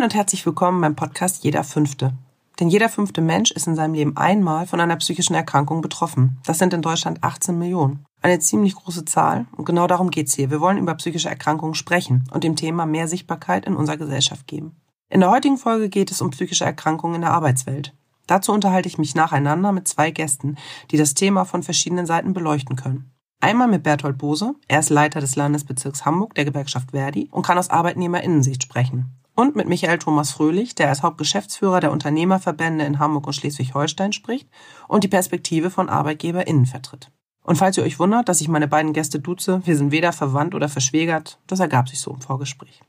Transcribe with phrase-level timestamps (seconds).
[0.00, 2.14] Moin und herzlich willkommen beim Podcast Jeder Fünfte.
[2.58, 6.38] Denn jeder fünfte Mensch ist in seinem Leben einmal von einer psychischen Erkrankung betroffen.
[6.46, 8.06] Das sind in Deutschland 18 Millionen.
[8.22, 10.50] Eine ziemlich große Zahl und genau darum geht's hier.
[10.50, 14.74] Wir wollen über psychische Erkrankungen sprechen und dem Thema mehr Sichtbarkeit in unserer Gesellschaft geben.
[15.10, 17.94] In der heutigen Folge geht es um psychische Erkrankungen in der Arbeitswelt.
[18.26, 20.56] Dazu unterhalte ich mich nacheinander mit zwei Gästen,
[20.90, 23.10] die das Thema von verschiedenen Seiten beleuchten können.
[23.42, 27.58] Einmal mit Berthold Bose, er ist Leiter des Landesbezirks Hamburg der Gewerkschaft Verdi und kann
[27.58, 33.26] aus Arbeitnehmerinnensicht sprechen und mit Michael Thomas Fröhlich, der als Hauptgeschäftsführer der Unternehmerverbände in Hamburg
[33.26, 34.48] und Schleswig-Holstein spricht
[34.88, 37.10] und die Perspektive von ArbeitgeberInnen vertritt.
[37.42, 40.54] Und falls ihr euch wundert, dass ich meine beiden Gäste duze, wir sind weder verwandt
[40.54, 42.82] oder verschwägert, das ergab sich so im Vorgespräch.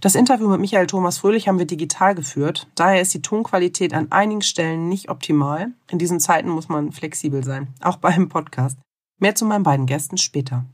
[0.00, 4.10] Das Interview mit Michael Thomas Fröhlich haben wir digital geführt, daher ist die Tonqualität an
[4.10, 5.72] einigen Stellen nicht optimal.
[5.90, 8.78] In diesen Zeiten muss man flexibel sein, auch beim Podcast.
[9.20, 10.64] Mehr zu meinen beiden Gästen später.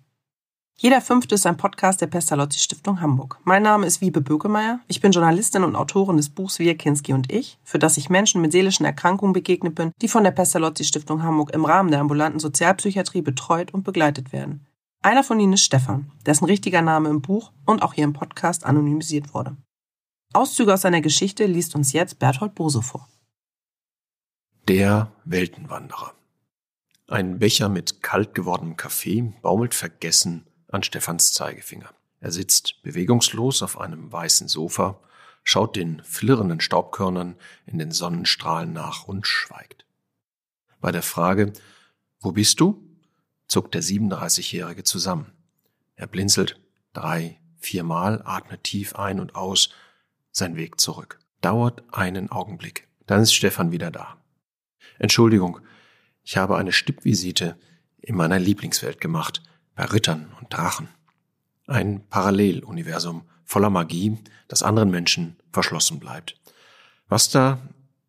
[0.81, 3.41] Jeder fünfte ist ein Podcast der Pestalozzi Stiftung Hamburg.
[3.43, 4.79] Mein Name ist Wiebe Bökemeyer.
[4.87, 8.41] Ich bin Journalistin und Autorin des Buchs Wir Kinski und ich, für das ich Menschen
[8.41, 12.39] mit seelischen Erkrankungen begegnet bin, die von der Pestalozzi Stiftung Hamburg im Rahmen der ambulanten
[12.39, 14.69] Sozialpsychiatrie betreut und begleitet werden.
[15.03, 18.65] Einer von ihnen ist Stefan, dessen richtiger Name im Buch und auch hier im Podcast
[18.65, 19.57] anonymisiert wurde.
[20.33, 23.09] Auszüge aus seiner Geschichte liest uns jetzt Berthold Bose vor.
[24.69, 26.13] Der Weltenwanderer.
[27.09, 31.91] Ein Becher mit kalt gewordenem Kaffee baumelt vergessen an Stefans Zeigefinger.
[32.21, 35.01] Er sitzt bewegungslos auf einem weißen Sofa,
[35.45, 39.87] schaut den flirrenden Staubkörnern in den Sonnenstrahlen nach und schweigt.
[40.81, 41.53] Bei der Frage,
[42.21, 42.85] wo bist du?
[43.47, 45.33] zuckt der 37-Jährige zusammen.
[45.97, 46.61] Er blinzelt
[46.93, 49.71] drei, viermal, atmet tief ein und aus,
[50.33, 51.19] sein Weg zurück.
[51.41, 52.89] Dauert einen Augenblick.
[53.07, 54.19] Dann ist Stefan wieder da.
[54.99, 55.61] Entschuldigung,
[56.23, 57.59] ich habe eine Stippvisite
[58.01, 59.43] in meiner Lieblingswelt gemacht
[59.79, 60.89] bei Rittern und Drachen.
[61.69, 64.19] Ein Paralleluniversum voller Magie,
[64.49, 66.35] das anderen Menschen verschlossen bleibt.
[67.09, 67.61] Was da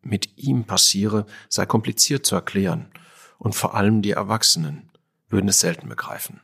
[0.02, 2.90] mit ihm passiere, sei kompliziert zu erklären,
[3.38, 4.90] und vor allem die Erwachsenen
[5.28, 6.40] würden es selten begreifen,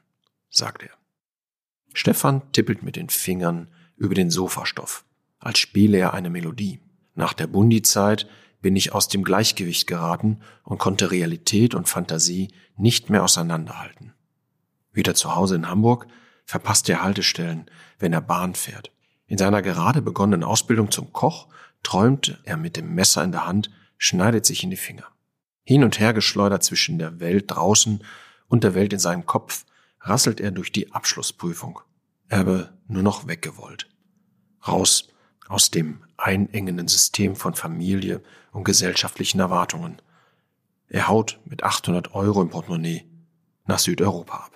[0.49, 0.93] sagt er.
[1.93, 5.05] Stefan tippelt mit den Fingern über den Sofastoff,
[5.41, 6.79] als spiele er eine Melodie.
[7.17, 8.29] Nach der Bundi-Zeit
[8.63, 14.13] bin ich aus dem Gleichgewicht geraten und konnte Realität und Fantasie nicht mehr auseinanderhalten.
[14.97, 16.07] Wieder zu Hause in Hamburg
[16.47, 18.91] verpasst er Haltestellen, wenn er Bahn fährt.
[19.27, 21.49] In seiner gerade begonnenen Ausbildung zum Koch
[21.83, 25.05] träumt er mit dem Messer in der Hand, schneidet sich in die Finger.
[25.65, 28.03] Hin und her geschleudert zwischen der Welt draußen
[28.49, 29.67] und der Welt in seinem Kopf,
[30.01, 31.81] rasselt er durch die Abschlussprüfung.
[32.29, 33.91] Er habe nur noch weggewollt.
[34.67, 35.09] Raus
[35.47, 40.01] aus dem einengenden System von Familie und gesellschaftlichen Erwartungen.
[40.89, 43.05] Er haut mit 800 Euro im Portemonnaie
[43.67, 44.56] nach Südeuropa ab.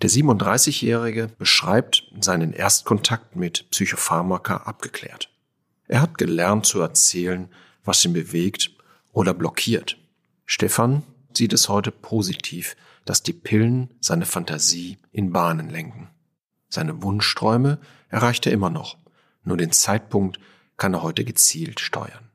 [0.00, 5.30] Der 37-Jährige beschreibt seinen Erstkontakt mit Psychopharmaka abgeklärt.
[5.86, 7.48] Er hat gelernt zu erzählen,
[7.84, 8.70] was ihn bewegt
[9.12, 9.98] oder blockiert.
[10.46, 11.02] Stefan
[11.36, 16.08] sieht es heute positiv, dass die Pillen seine Fantasie in Bahnen lenken.
[16.68, 17.78] Seine Wunschträume
[18.08, 18.96] erreicht er immer noch,
[19.44, 20.38] nur den Zeitpunkt
[20.76, 22.30] kann er heute gezielt steuern.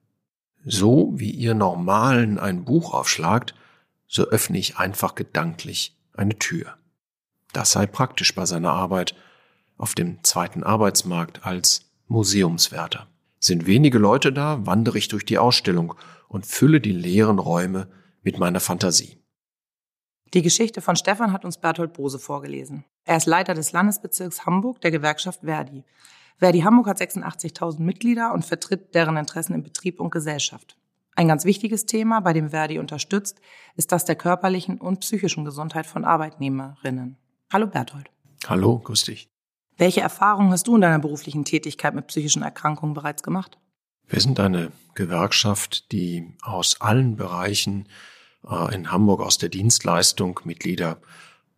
[0.63, 3.55] So wie ihr Normalen ein Buch aufschlagt,
[4.07, 6.77] so öffne ich einfach gedanklich eine Tür.
[7.53, 9.15] Das sei praktisch bei seiner Arbeit
[9.77, 13.07] auf dem zweiten Arbeitsmarkt als Museumswärter.
[13.39, 15.93] Sind wenige Leute da, wandere ich durch die Ausstellung
[16.27, 17.87] und fülle die leeren Räume
[18.23, 19.17] mit meiner Fantasie.
[20.33, 22.83] Die Geschichte von Stefan hat uns Berthold Bose vorgelesen.
[23.05, 25.85] Er ist Leiter des Landesbezirks Hamburg der Gewerkschaft Verdi.
[26.37, 30.77] Verdi Hamburg hat 86.000 Mitglieder und vertritt deren Interessen in Betrieb und Gesellschaft.
[31.15, 33.39] Ein ganz wichtiges Thema, bei dem Verdi unterstützt,
[33.75, 37.17] ist das der körperlichen und psychischen Gesundheit von Arbeitnehmerinnen.
[37.51, 38.09] Hallo Berthold.
[38.45, 39.29] Hallo, grüß dich.
[39.77, 43.57] Welche Erfahrungen hast du in deiner beruflichen Tätigkeit mit psychischen Erkrankungen bereits gemacht?
[44.07, 47.87] Wir sind eine Gewerkschaft, die aus allen Bereichen
[48.45, 50.99] äh, in Hamburg aus der Dienstleistung Mitglieder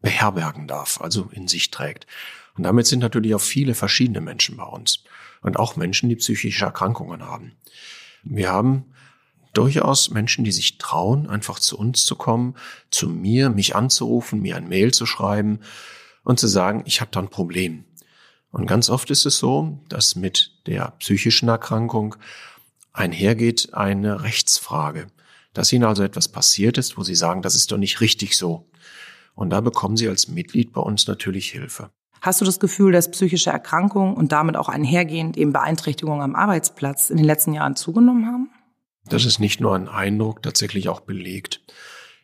[0.01, 2.06] beherbergen darf, also in sich trägt.
[2.56, 5.03] Und damit sind natürlich auch viele verschiedene Menschen bei uns
[5.42, 7.53] und auch Menschen, die psychische Erkrankungen haben.
[8.24, 8.94] Wir haben
[9.54, 12.56] durchaus Menschen, die sich trauen, einfach zu uns zu kommen,
[12.92, 15.60] zu mir, mich anzurufen, mir ein Mail zu schreiben
[16.24, 17.86] und zu sagen, ich habe da ein Problem.
[18.51, 22.16] Und ganz oft ist es so, dass mit der psychischen Erkrankung
[22.94, 25.07] einhergeht eine Rechtsfrage,
[25.54, 28.68] dass ihnen also etwas passiert ist, wo sie sagen, das ist doch nicht richtig so.
[29.36, 31.92] Und da bekommen sie als Mitglied bei uns natürlich Hilfe.
[32.22, 37.10] Hast du das Gefühl, dass psychische Erkrankungen und damit auch einhergehend eben Beeinträchtigungen am Arbeitsplatz
[37.10, 38.50] in den letzten Jahren zugenommen haben?
[39.09, 41.61] Das ist nicht nur ein Eindruck, tatsächlich auch belegt.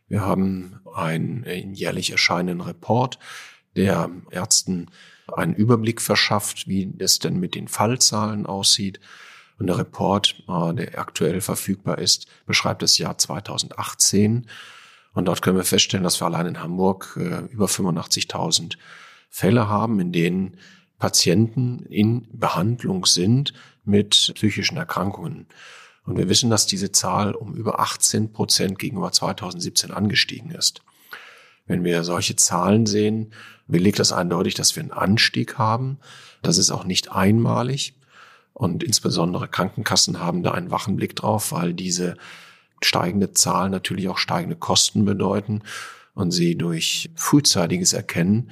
[0.08, 3.18] Wir haben einen jährlich erscheinenden Report,
[3.76, 4.88] der Ärzten
[5.34, 9.00] einen Überblick verschafft, wie es denn mit den Fallzahlen aussieht.
[9.58, 14.48] Und der Report, äh, der aktuell verfügbar ist, beschreibt das Jahr 2018.
[15.14, 18.78] Und dort können wir feststellen, dass wir allein in Hamburg äh, über 85.000
[19.30, 20.58] Fälle haben, in denen
[21.00, 23.54] Patienten in Behandlung sind
[23.86, 25.48] mit psychischen Erkrankungen.
[26.06, 30.82] Und wir wissen, dass diese Zahl um über 18 Prozent gegenüber 2017 angestiegen ist.
[31.66, 33.34] Wenn wir solche Zahlen sehen,
[33.68, 35.98] belegt das eindeutig, dass wir einen Anstieg haben.
[36.44, 37.96] Das ist auch nicht einmalig.
[38.54, 42.16] Und insbesondere Krankenkassen haben da einen wachen Blick drauf, weil diese
[42.82, 45.64] steigende Zahl natürlich auch steigende Kosten bedeuten
[46.14, 48.52] und sie durch frühzeitiges Erkennen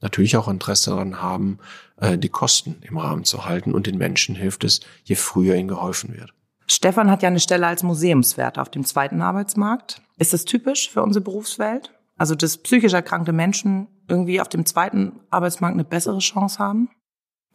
[0.00, 1.58] natürlich auch Interesse daran haben,
[1.96, 3.74] äh, die Kosten im Rahmen zu halten.
[3.74, 6.32] Und den Menschen hilft es, je früher ihnen geholfen wird.
[6.72, 10.00] Stefan hat ja eine Stelle als Museumswert auf dem zweiten Arbeitsmarkt.
[10.16, 11.92] Ist das typisch für unsere Berufswelt?
[12.16, 16.88] Also, dass psychisch erkrankte Menschen irgendwie auf dem zweiten Arbeitsmarkt eine bessere Chance haben?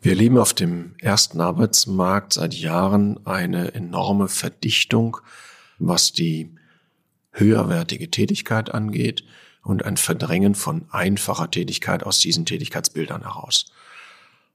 [0.02, 5.18] Wir erleben auf dem ersten Arbeitsmarkt seit Jahren eine enorme Verdichtung,
[5.80, 6.54] was die
[7.32, 9.24] höherwertige Tätigkeit angeht
[9.64, 13.66] und ein Verdrängen von einfacher Tätigkeit aus diesen Tätigkeitsbildern heraus.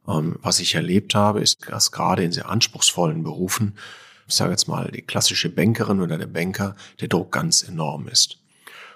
[0.06, 3.74] Ähm, was ich erlebt habe, ist, dass gerade in sehr anspruchsvollen Berufen,
[4.26, 8.38] ich sage jetzt mal die klassische Bankerin oder der Banker, der Druck ganz enorm ist.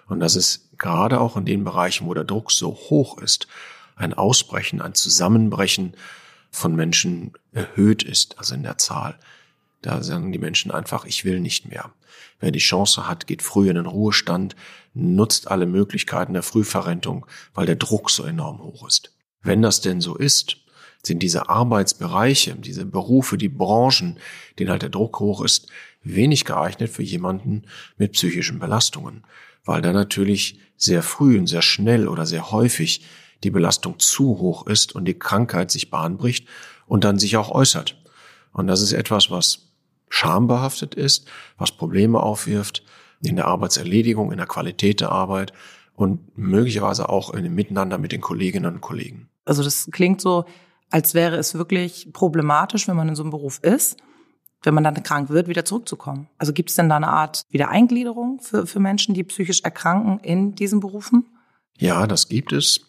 [0.08, 3.48] Und dass es gerade auch in den Bereichen, wo der Druck so hoch ist,
[3.96, 5.94] ein Ausbrechen, ein Zusammenbrechen
[6.50, 9.18] von Menschen erhöht ist, also in der Zahl.
[9.82, 11.90] Da sagen die Menschen einfach, ich will nicht mehr.
[12.40, 14.56] Wer die Chance hat, geht früh in den Ruhestand,
[14.94, 19.12] nutzt alle Möglichkeiten der Frühverrentung, weil der Druck so enorm hoch ist.
[19.42, 20.58] Wenn das denn so ist,
[21.06, 24.18] sind diese Arbeitsbereiche, diese Berufe, die Branchen,
[24.58, 25.68] denen halt der Druck hoch ist,
[26.02, 27.62] wenig geeignet für jemanden
[27.96, 29.24] mit psychischen Belastungen,
[29.64, 33.04] weil da natürlich sehr früh und sehr schnell oder sehr häufig
[33.44, 36.46] die Belastung zu hoch ist und die Krankheit sich Bahn bricht
[36.86, 37.96] und dann sich auch äußert.
[38.52, 39.72] Und das ist etwas, was
[40.08, 41.28] schambehaftet ist,
[41.58, 42.82] was Probleme aufwirft
[43.22, 45.52] in der Arbeitserledigung, in der Qualität der Arbeit
[45.94, 49.28] und möglicherweise auch in dem Miteinander mit den Kolleginnen und Kollegen.
[49.44, 50.44] Also das klingt so,
[50.90, 53.96] als wäre es wirklich problematisch, wenn man in so einem Beruf ist,
[54.62, 56.28] wenn man dann krank wird, wieder zurückzukommen.
[56.38, 60.54] Also gibt es denn da eine Art Wiedereingliederung für, für Menschen, die psychisch erkranken in
[60.54, 61.26] diesen Berufen?
[61.78, 62.80] Ja, das gibt es.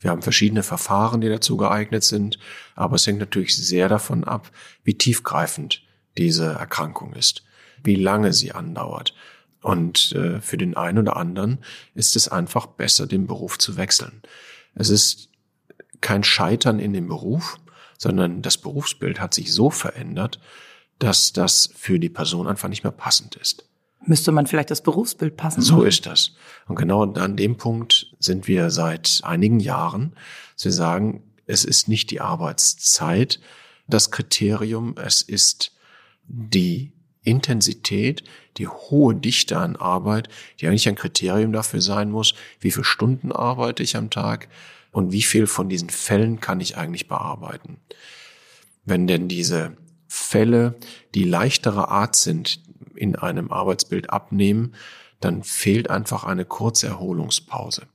[0.00, 2.38] Wir haben verschiedene Verfahren, die dazu geeignet sind,
[2.74, 4.50] aber es hängt natürlich sehr davon ab,
[4.82, 5.82] wie tiefgreifend
[6.18, 7.42] diese Erkrankung ist,
[7.82, 9.14] wie lange sie andauert.
[9.62, 11.64] Und äh, für den einen oder anderen
[11.94, 14.20] ist es einfach besser, den Beruf zu wechseln.
[14.74, 15.30] Es ist
[16.00, 17.58] kein Scheitern in dem Beruf,
[17.98, 20.40] sondern das Berufsbild hat sich so verändert,
[20.98, 23.68] dass das für die Person einfach nicht mehr passend ist.
[24.06, 25.62] Müsste man vielleicht das Berufsbild passen?
[25.62, 26.32] So ist das.
[26.66, 30.14] Und genau an dem Punkt sind wir seit einigen Jahren.
[30.56, 33.40] Sie sagen, es ist nicht die Arbeitszeit
[33.86, 35.72] das Kriterium, es ist
[36.26, 36.92] die
[37.22, 38.24] Intensität,
[38.56, 40.28] die hohe Dichte an Arbeit,
[40.60, 44.48] die eigentlich ein Kriterium dafür sein muss, wie viele Stunden arbeite ich am Tag
[44.94, 47.78] und wie viel von diesen Fällen kann ich eigentlich bearbeiten.
[48.84, 50.76] Wenn denn diese Fälle,
[51.16, 52.62] die leichtere Art sind,
[52.94, 54.76] in einem Arbeitsbild abnehmen,
[55.18, 57.88] dann fehlt einfach eine kurze Erholungspause.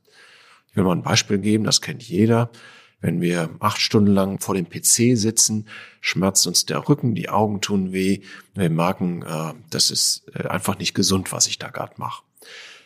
[0.67, 2.51] Ich will mal ein Beispiel geben, das kennt jeder.
[2.99, 5.69] Wenn wir acht Stunden lang vor dem PC sitzen,
[6.01, 8.23] schmerzt uns der Rücken, die Augen tun weh.
[8.55, 12.23] Wir merken, äh, das ist äh, einfach nicht gesund, was ich da gerade mache.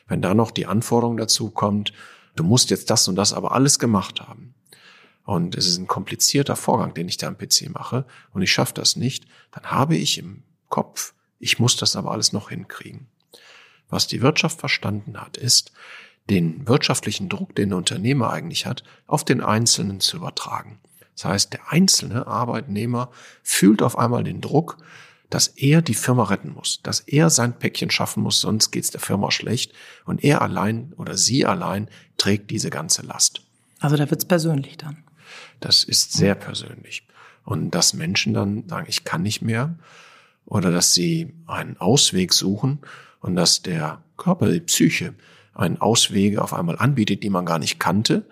[0.08, 1.93] Wenn da noch die Anforderung dazu kommt,
[2.36, 4.54] du musst jetzt das und das aber alles gemacht haben.
[5.25, 8.74] Und es ist ein komplizierter Vorgang, den ich da am PC mache und ich schaffe
[8.74, 11.13] das nicht, dann habe ich im Kopf
[11.44, 13.08] ich muss das aber alles noch hinkriegen.
[13.90, 15.74] Was die Wirtschaft verstanden hat, ist,
[16.30, 20.80] den wirtschaftlichen Druck, den der Unternehmer eigentlich hat, auf den Einzelnen zu übertragen.
[21.16, 23.12] Das heißt, der einzelne Arbeitnehmer
[23.44, 24.78] fühlt auf einmal den Druck,
[25.34, 29.02] dass er die Firma retten muss, dass er sein Päckchen schaffen muss, sonst geht's der
[29.02, 29.74] Firma schlecht
[30.06, 33.42] und er allein oder sie allein trägt diese ganze Last.
[33.80, 35.04] Also da wird's persönlich dann.
[35.60, 37.08] Das ist sehr persönlich.
[37.46, 39.75] Und dass Menschen dann sagen, ich kann nicht mehr,
[40.46, 42.82] oder dass sie einen Ausweg suchen
[43.20, 45.16] und dass der Körper, die Psyche,
[45.56, 48.28] einen Auswege auf einmal anbietet, die man gar nicht kannte,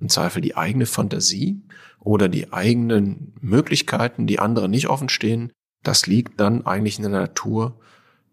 [0.00, 1.62] im Zweifel die eigene Fantasie
[1.98, 5.50] oder die eigenen Möglichkeiten, die anderen nicht offen stehen,
[5.82, 7.78] das liegt dann eigentlich in der Natur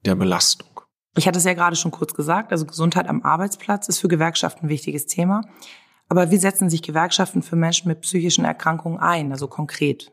[0.06, 0.68] der Belastung.
[1.18, 4.66] Ich hatte es ja gerade schon kurz gesagt, also Gesundheit am Arbeitsplatz ist für Gewerkschaften
[4.66, 5.42] ein wichtiges Thema.
[6.08, 10.12] Aber wie setzen sich Gewerkschaften für Menschen mit psychischen Erkrankungen ein, also konkret?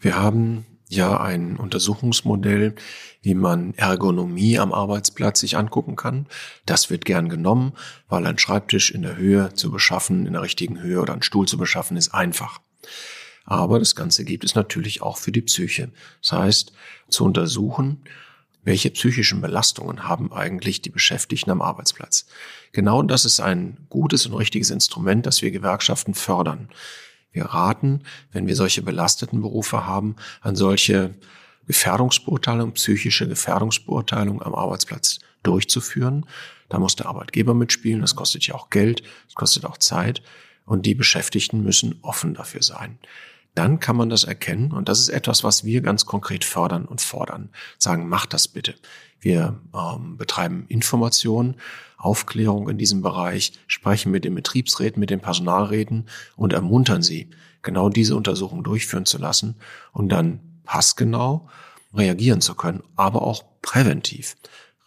[0.00, 2.74] Wir haben ja ein Untersuchungsmodell,
[3.22, 6.26] wie man Ergonomie am Arbeitsplatz sich angucken kann.
[6.66, 7.72] Das wird gern genommen,
[8.08, 11.48] weil ein Schreibtisch in der Höhe zu beschaffen, in der richtigen Höhe oder ein Stuhl
[11.48, 12.60] zu beschaffen, ist einfach.
[13.44, 15.90] Aber das Ganze gibt es natürlich auch für die Psyche.
[16.20, 16.72] Das heißt,
[17.08, 18.02] zu untersuchen,
[18.64, 22.26] welche psychischen Belastungen haben eigentlich die Beschäftigten am Arbeitsplatz.
[22.72, 26.68] Genau das ist ein gutes und richtiges Instrument, das wir Gewerkschaften fördern.
[27.32, 31.14] Wir raten, wenn wir solche belasteten Berufe haben, an solche
[31.66, 36.26] Gefährdungsbeurteilung, psychische Gefährdungsbeurteilung am Arbeitsplatz durchzuführen.
[36.68, 40.22] Da muss der Arbeitgeber mitspielen, das kostet ja auch Geld, das kostet auch Zeit
[40.64, 42.98] und die Beschäftigten müssen offen dafür sein.
[43.54, 47.00] Dann kann man das erkennen und das ist etwas, was wir ganz konkret fördern und
[47.00, 47.50] fordern.
[47.78, 48.74] Sagen, macht das bitte.
[49.20, 51.56] Wir ähm, betreiben Information,
[51.98, 57.30] Aufklärung in diesem Bereich, sprechen mit den Betriebsräten, mit den Personalräten und ermuntern sie,
[57.62, 59.56] genau diese Untersuchung durchführen zu lassen
[59.92, 61.48] und dann passgenau
[61.94, 64.36] reagieren zu können, aber auch präventiv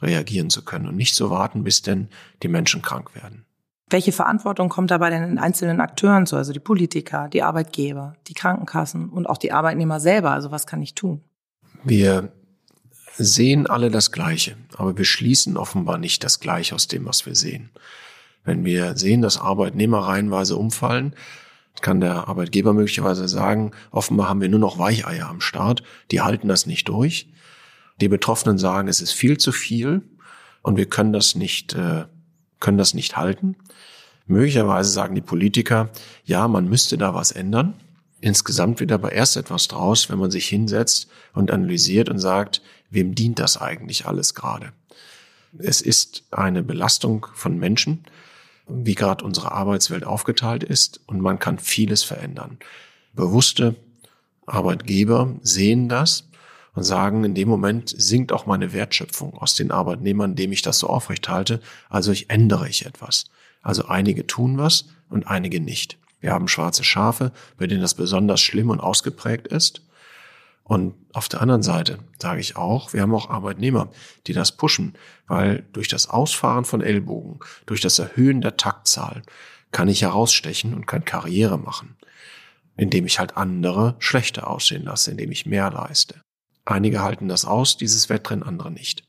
[0.01, 2.09] reagieren zu können und nicht so warten, bis denn
[2.43, 3.44] die Menschen krank werden.
[3.89, 9.09] Welche Verantwortung kommt dabei den einzelnen Akteuren zu, also die Politiker, die Arbeitgeber, die Krankenkassen
[9.09, 10.31] und auch die Arbeitnehmer selber?
[10.31, 11.23] Also was kann ich tun?
[11.83, 12.31] Wir
[13.17, 17.35] sehen alle das Gleiche, aber wir schließen offenbar nicht das Gleiche aus dem, was wir
[17.35, 17.69] sehen.
[18.43, 21.15] Wenn wir sehen, dass Arbeitnehmer reihenweise umfallen,
[21.81, 26.47] kann der Arbeitgeber möglicherweise sagen, offenbar haben wir nur noch Weicheier am Start, die halten
[26.47, 27.29] das nicht durch.
[28.01, 30.01] Die Betroffenen sagen, es ist viel zu viel
[30.61, 32.05] und wir können das nicht, äh,
[32.59, 33.55] können das nicht halten.
[34.27, 35.89] Möglicherweise sagen die Politiker,
[36.23, 37.75] ja, man müsste da was ändern.
[38.21, 43.13] Insgesamt wird aber erst etwas draus, wenn man sich hinsetzt und analysiert und sagt, wem
[43.13, 44.71] dient das eigentlich alles gerade?
[45.57, 48.05] Es ist eine Belastung von Menschen
[48.67, 52.57] wie gerade unsere Arbeitswelt aufgeteilt ist und man kann vieles verändern.
[53.13, 53.75] Bewusste
[54.45, 56.27] Arbeitgeber sehen das
[56.75, 60.77] und sagen, in dem Moment sinkt auch meine Wertschöpfung aus den Arbeitnehmern, indem ich das
[60.77, 61.61] so aufrecht halte.
[61.89, 63.25] Also ich ändere ich etwas.
[63.61, 65.97] Also einige tun was und einige nicht.
[66.19, 69.81] Wir haben schwarze Schafe, bei denen das besonders schlimm und ausgeprägt ist.
[70.63, 73.89] Und auf der anderen Seite sage ich auch, wir haben auch Arbeitnehmer,
[74.25, 74.93] die das pushen,
[75.27, 79.21] weil durch das Ausfahren von Ellbogen, durch das Erhöhen der Taktzahl
[79.71, 81.95] kann ich herausstechen und kann Karriere machen,
[82.77, 86.24] indem ich halt andere schlechter aussehen lasse, indem ich mehr leiste.
[86.65, 89.03] Einige halten das aus, dieses Wettrennen, andere nicht.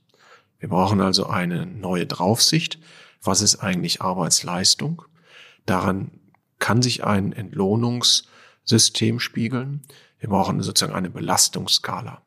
[0.58, 2.78] Wir brauchen also eine neue Draufsicht.
[3.22, 5.02] Was ist eigentlich Arbeitsleistung?
[5.64, 6.10] Daran
[6.58, 9.82] kann sich ein Entlohnungssystem spiegeln.
[10.18, 12.22] Wir brauchen sozusagen eine Belastungsskala.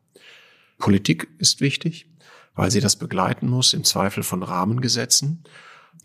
[0.78, 2.08] Politik ist wichtig,
[2.56, 5.44] weil sie das begleiten muss im Zweifel von Rahmengesetzen.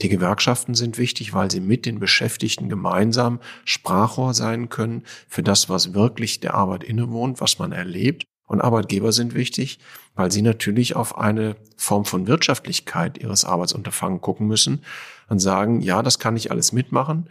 [0.02, 5.68] Die Gewerkschaften sind wichtig, weil sie mit den Beschäftigten gemeinsam Sprachrohr sein können für das,
[5.68, 8.24] was wirklich der Arbeit innewohnt, was man erlebt.
[8.46, 9.78] Und Arbeitgeber sind wichtig,
[10.14, 14.84] weil sie natürlich auf eine Form von Wirtschaftlichkeit ihres Arbeitsunterfangen gucken müssen
[15.28, 17.28] und sagen, ja, das kann ich alles mitmachen.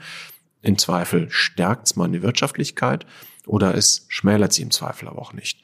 [0.62, 3.05] Im Zweifel stärkt es meine Wirtschaftlichkeit
[3.46, 5.62] oder es schmälert sie im Zweifel aber auch nicht.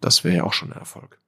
[0.00, 1.18] Das wäre ja auch schon ein Erfolg.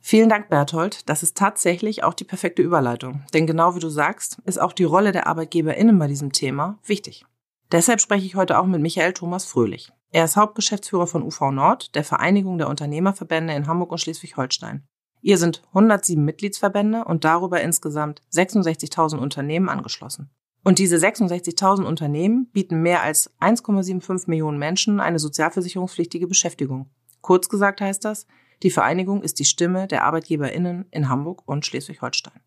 [0.00, 1.08] Vielen Dank, Berthold.
[1.08, 3.24] Das ist tatsächlich auch die perfekte Überleitung.
[3.34, 7.26] Denn genau wie du sagst, ist auch die Rolle der ArbeitgeberInnen bei diesem Thema wichtig.
[7.70, 9.92] Deshalb spreche ich heute auch mit Michael Thomas Fröhlich.
[10.10, 14.86] Er ist Hauptgeschäftsführer von UV Nord, der Vereinigung der Unternehmerverbände in Hamburg und Schleswig-Holstein.
[15.20, 20.30] Ihr sind 107 Mitgliedsverbände und darüber insgesamt 66.000 Unternehmen angeschlossen.
[20.64, 26.90] Und diese 66.000 Unternehmen bieten mehr als 1,75 Millionen Menschen eine sozialversicherungspflichtige Beschäftigung.
[27.20, 28.26] Kurz gesagt heißt das,
[28.62, 32.40] die Vereinigung ist die Stimme der ArbeitgeberInnen in Hamburg und Schleswig-Holstein.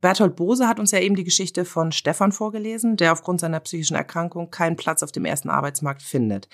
[0.00, 3.96] Berthold Bose hat uns ja eben die Geschichte von Stefan vorgelesen, der aufgrund seiner psychischen
[3.96, 6.48] Erkrankung keinen Platz auf dem ersten Arbeitsmarkt findet.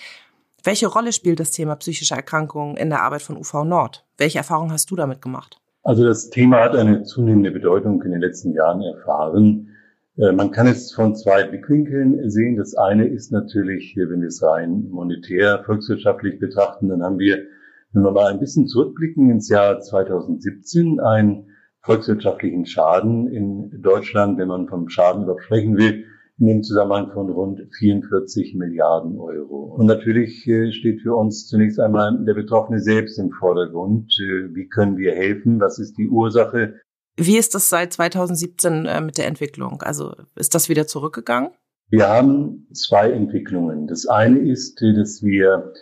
[0.64, 4.04] Welche Rolle spielt das Thema psychische Erkrankungen in der Arbeit von UV Nord?
[4.18, 5.60] Welche Erfahrungen hast du damit gemacht?
[5.84, 9.68] Also das Thema hat eine zunehmende Bedeutung in den letzten Jahren erfahren.
[10.18, 12.56] Äh, man kann es von zwei Blickwinkeln sehen.
[12.56, 17.44] Das eine ist natürlich, wenn wir es rein monetär, volkswirtschaftlich betrachten, dann haben wir,
[17.92, 21.46] wenn wir mal ein bisschen zurückblicken ins Jahr 2017, einen
[21.86, 26.04] volkswirtschaftlichen Schaden in Deutschland, wenn man vom Schaden überhaupt sprechen will,
[26.38, 29.74] in dem Zusammenhang von rund 44 Milliarden Euro.
[29.76, 34.12] Und natürlich äh, steht für uns zunächst einmal der Betroffene selbst im Vordergrund.
[34.20, 35.60] Äh, wie können wir helfen?
[35.60, 36.80] Was ist die Ursache?
[37.16, 39.80] Wie ist das seit 2017 äh, mit der Entwicklung?
[39.80, 41.50] Also ist das wieder zurückgegangen?
[41.88, 43.86] Wir haben zwei Entwicklungen.
[43.86, 45.72] Das eine ist, dass wir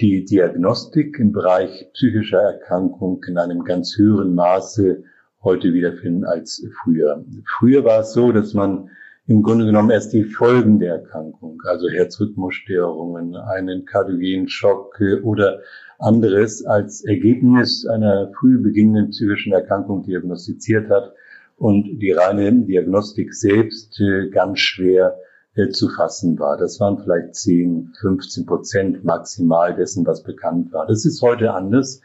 [0.00, 5.04] die Diagnostik im Bereich psychischer Erkrankung in einem ganz höheren Maße
[5.42, 7.24] heute wiederfinden als früher.
[7.58, 8.90] Früher war es so, dass man
[9.26, 15.60] im Grunde genommen erst die Folgen der Erkrankung, also Herzrhythmusstörungen, einen kardiogenen Schock oder
[15.98, 21.14] anderes als Ergebnis einer früh beginnenden psychischen Erkrankung diagnostiziert hat
[21.56, 25.16] und die reine Diagnostik selbst äh, ganz schwer
[25.54, 26.56] äh, zu fassen war.
[26.56, 30.86] Das waren vielleicht 10, 15 Prozent maximal dessen, was bekannt war.
[30.88, 32.00] Das ist heute anders.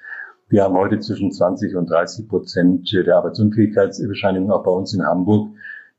[0.50, 5.50] Wir haben heute zwischen 20 und 30 Prozent der Arbeitsunfähigkeitsbescheinigungen auch bei uns in Hamburg,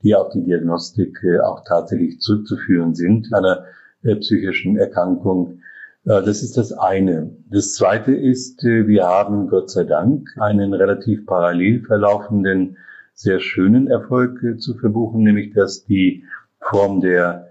[0.03, 3.67] die auf die Diagnostik äh, auch tatsächlich zurückzuführen sind, einer
[4.03, 5.61] äh, psychischen Erkrankung.
[6.05, 7.37] Äh, das ist das eine.
[7.51, 12.79] Das zweite ist, wir haben Gott sei Dank einen relativ parallel verlaufenden,
[13.13, 16.25] sehr schönen Erfolg zu verbuchen, nämlich dass die
[16.61, 17.48] Form der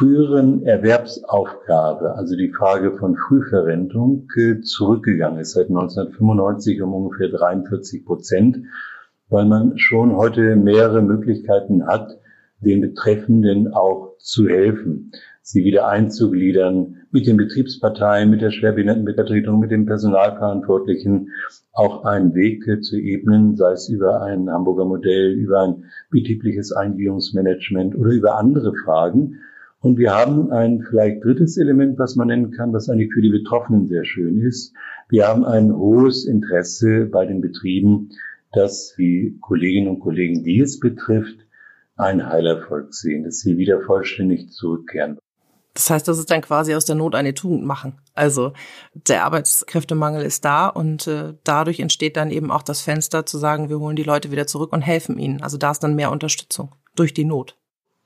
[0.00, 4.28] früheren Erwerbsaufgabe, also die Frage von Frühverrentung,
[4.62, 8.60] zurückgegangen ist seit 1995 um ungefähr 43 Prozent,
[9.28, 12.18] weil man schon heute mehrere Möglichkeiten hat,
[12.60, 19.70] den Betreffenden auch zu helfen, sie wieder einzugliedern, mit den Betriebsparteien, mit der Schwerbehindertenvertretung, mit
[19.70, 21.28] den Personalverantwortlichen
[21.72, 27.94] auch einen Weg zu ebnen, sei es über ein Hamburger Modell, über ein betriebliches Eingliederungsmanagement
[27.96, 29.40] oder über andere Fragen,
[29.82, 33.30] und wir haben ein vielleicht drittes Element, was man nennen kann, was eigentlich für die
[33.30, 34.74] Betroffenen sehr schön ist.
[35.08, 38.10] Wir haben ein hohes Interesse bei den Betrieben,
[38.52, 41.38] dass die Kolleginnen und Kollegen, die es betrifft,
[41.96, 45.18] einen Heilerfolg sehen, dass sie wieder vollständig zurückkehren.
[45.74, 47.94] Das heißt, das ist dann quasi aus der Not eine Tugend machen.
[48.12, 48.52] Also
[48.92, 53.70] der Arbeitskräftemangel ist da und äh, dadurch entsteht dann eben auch das Fenster zu sagen,
[53.70, 55.42] wir holen die Leute wieder zurück und helfen ihnen.
[55.42, 57.59] Also da ist dann mehr Unterstützung durch die Not.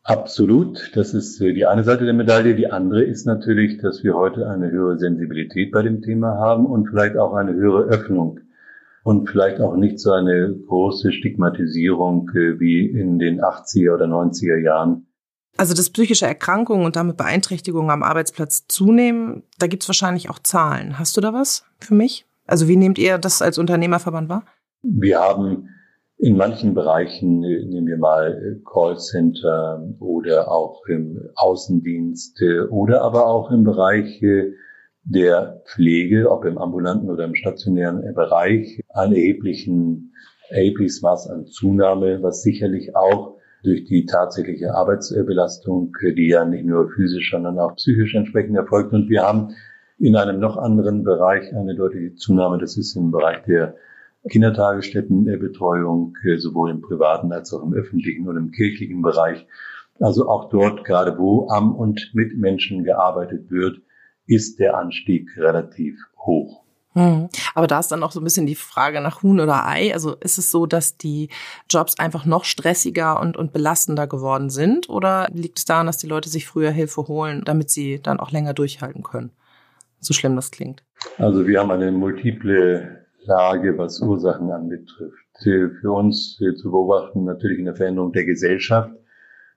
[0.05, 0.91] Absolut.
[0.95, 2.55] Das ist äh, die eine Seite der Medaille.
[2.55, 6.89] Die andere ist natürlich, dass wir heute eine höhere Sensibilität bei dem Thema haben und
[6.89, 8.41] vielleicht auch eine höhere Öffnung
[9.03, 14.59] und vielleicht auch nicht so eine große Stigmatisierung äh, wie in den 80er oder 90er
[14.59, 15.07] Jahren.
[15.57, 20.99] Also dass psychische Erkrankungen und damit Beeinträchtigungen am Arbeitsplatz zunehmen, da gibt's wahrscheinlich auch Zahlen.
[20.99, 22.27] Hast du da was für mich?
[22.47, 24.45] Also wie nehmt ihr das als Unternehmerverband wahr?
[24.83, 25.71] Wir haben
[26.25, 33.03] in manchen Bereichen, äh, nehmen wir mal äh, Callcenter oder auch im Außendienst äh, oder
[33.03, 34.25] aber auch im Bereich
[35.03, 40.15] der Pflege, ob im ambulanten oder im stationären Bereich, einen erheblichen,
[40.49, 46.89] erhebliches Maß an Zunahme, was sicherlich auch durch die tatsächliche Arbeitsbelastung, die ja nicht nur
[46.89, 48.95] physisch, sondern auch psychisch entsprechend erfolgt.
[48.95, 49.55] Und wir haben
[49.99, 52.57] in einem noch anderen Bereich eine deutliche Zunahme.
[52.57, 53.75] Das ist im Bereich der
[54.31, 59.47] Kindertagesstättenbetreuung, äh, sowohl im privaten als auch im öffentlichen und im kirchlichen Bereich.
[60.01, 63.81] Also auch dort, gerade wo am und mit Menschen gearbeitet wird,
[64.27, 66.65] ist der Anstieg relativ hoch.
[66.95, 67.29] Hm.
[67.55, 69.93] Aber da ist dann auch so ein bisschen die Frage nach Huhn oder Ei.
[69.93, 71.29] Also ist es so, dass die
[71.69, 74.89] Jobs einfach noch stressiger und, und belastender geworden sind?
[74.89, 78.31] Oder liegt es daran, dass die Leute sich früher Hilfe holen, damit sie dann auch
[78.31, 79.33] länger durchhalten können?
[79.99, 80.85] So schlimm das klingt.
[81.19, 85.25] Also wir haben eine multiple Lage, was Ursachen anbetrifft.
[85.43, 88.91] Für uns zu beobachten natürlich in der Veränderung der Gesellschaft,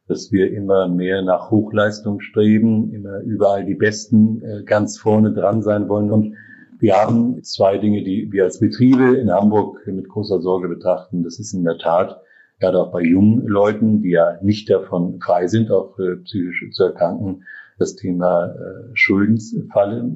[0.07, 5.61] dass wir immer mehr nach Hochleistung streben, immer überall die Besten äh, ganz vorne dran
[5.61, 6.11] sein wollen.
[6.11, 6.35] Und
[6.79, 11.23] wir haben zwei Dinge, die wir als Betriebe in Hamburg mit großer Sorge betrachten.
[11.23, 12.21] Das ist in der Tat,
[12.59, 16.83] gerade auch bei jungen Leuten, die ja nicht davon frei sind, auch äh, psychisch zu
[16.83, 17.43] erkranken,
[17.77, 18.93] das Thema äh,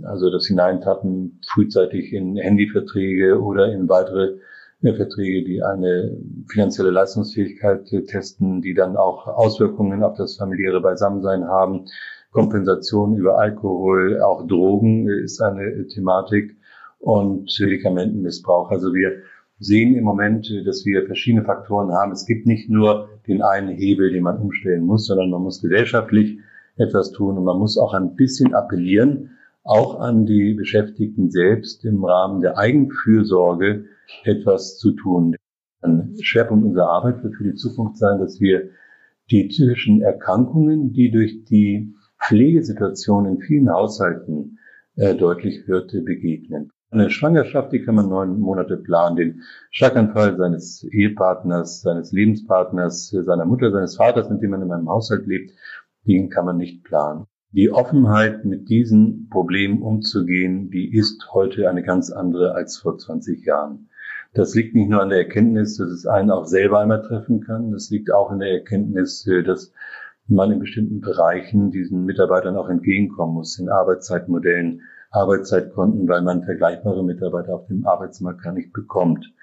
[0.06, 4.39] also das Hineintappen frühzeitig in Handyverträge oder in weitere
[4.82, 10.82] äh, Verträge, die eine finanzielle Leistungsfähigkeit äh, testen, die dann auch Auswirkungen auf das familiäre
[10.82, 11.86] Beisammensein haben.
[12.32, 16.58] Kompensation über Alkohol, auch Drogen äh, ist eine Thematik
[17.00, 18.71] und Medikamentenmissbrauch.
[18.71, 19.21] Also wir
[19.60, 22.12] sehen im Moment, dass wir verschiedene Faktoren haben.
[22.12, 26.39] Es gibt nicht nur den einen Hebel, den man umstellen muss, sondern man muss gesellschaftlich
[26.82, 27.38] etwas tun.
[27.38, 32.58] Und man muss auch ein bisschen appellieren, auch an die Beschäftigten selbst im Rahmen der
[32.58, 33.86] Eigenfürsorge
[34.24, 35.36] etwas zu tun.
[35.82, 38.70] Ein Schwerpunkt unserer Arbeit wird für die Zukunft sein, dass wir
[39.30, 44.60] die psychischen Erkrankungen, die durch die Pflegesituation in vielen Haushalten
[44.96, 46.72] äh, deutlich wird, begegnen.
[46.91, 49.15] Eine Schwangerschaft, die kann man neun Monate planen.
[49.15, 54.89] Den Schlaganfall seines Ehepartners, seines Lebenspartners, seiner Mutter, seines Vaters, mit dem man in einem
[54.89, 55.54] Haushalt lebt,
[56.06, 57.26] den kann man nicht planen.
[57.54, 63.46] Die Offenheit, mit diesen Problemen umzugehen, die ist heute eine ganz andere als vor 20
[63.46, 63.90] Jahren.
[64.34, 67.72] Das liegt nicht nur an der Erkenntnis, dass es einen auch selber einmal treffen kann.
[67.72, 69.74] Das liegt auch in der Erkenntnis, äh, dass
[70.28, 77.04] man in bestimmten Bereichen diesen Mitarbeitern auch entgegenkommen muss, in Arbeitszeitmodellen, Arbeitszeitkonten, weil man vergleichbare
[77.04, 79.34] Mitarbeiter auf dem Arbeitsmarkt gar nicht bekommt.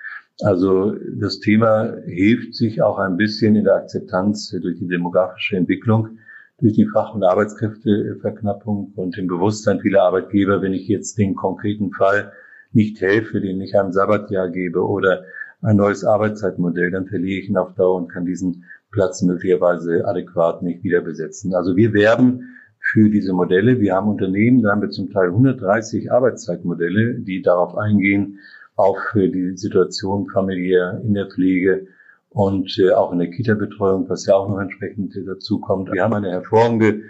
[0.41, 6.19] Also das Thema hilft sich auch ein bisschen in der Akzeptanz durch die demografische Entwicklung
[6.61, 11.93] durch die Fach- und Arbeitskräfteverknappung und dem Bewusstsein vieler Arbeitgeber, wenn ich jetzt den konkreten
[11.93, 12.33] Fall
[12.73, 15.25] nicht helfe, den ich einem Sabbatjahr gebe oder
[15.63, 20.63] ein neues Arbeitszeitmodell, dann verliere ich ihn auf Dauer und kann diesen Platz möglicherweise adäquat
[20.63, 21.55] nicht wieder besetzen.
[21.55, 23.81] Also wir werben für diese Modelle.
[23.81, 28.39] Wir haben Unternehmen, da haben wir zum Teil 130 Arbeitszeitmodelle, die darauf eingehen,
[28.77, 31.89] auch für die Situation familiär in der Pflege
[32.31, 35.91] und äh, auch in der Kita-Betreuung, was ja auch noch entsprechend dazu kommt.
[35.93, 37.03] Wir haben eine hervorragende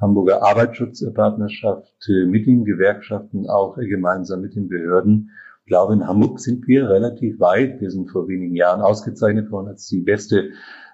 [0.00, 5.30] Hamburger Arbeitsschutzpartnerschaft äh, mit den Gewerkschaften, auch äh, gemeinsam mit den Behörden.
[5.60, 7.80] Ich glaube, in Hamburg sind wir relativ weit.
[7.80, 10.50] Wir sind vor wenigen Jahren ausgezeichnet worden als die beste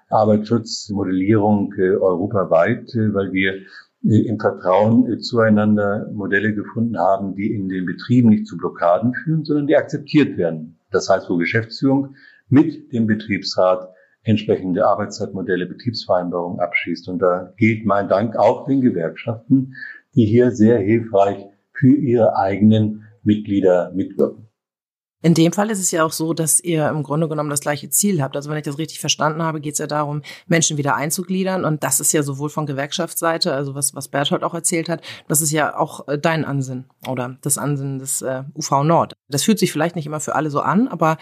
[0.09, 3.53] Arbeitsschutzmodellierung äh, europaweit, äh, weil wir
[4.03, 9.43] äh, im Vertrauen zueinander Modelle gefunden haben, die in den Betrieben nicht zu Blockaden führen,
[9.43, 10.77] sondern die akzeptiert werden.
[10.91, 12.15] Das heißt, wo Geschäftsführung
[12.51, 13.89] mit dem Betriebsrat
[14.23, 17.07] entsprechende Arbeitszeitmodelle, Betriebsvereinbarungen abschließt.
[17.07, 19.73] Und da geht mein Dank auch den Gewerkschaften,
[20.15, 24.50] die hier sehr hilfreich für ihre eigenen Mitglieder mitwirken.
[25.21, 27.89] In dem Fall ist es ja auch so, dass ihr im Grunde genommen das gleiche
[27.89, 28.35] Ziel habt.
[28.35, 31.63] Also wenn ich das richtig verstanden habe, geht es ja darum, Menschen wieder einzugliedern.
[31.63, 35.41] Und das ist ja sowohl von Gewerkschaftsseite, also was, was Berthold auch erzählt hat, das
[35.41, 39.13] ist ja auch äh, dein Ansinnen oder das Ansinnen des äh, UV Nord.
[39.29, 41.17] Das fühlt sich vielleicht nicht immer für alle so an, aber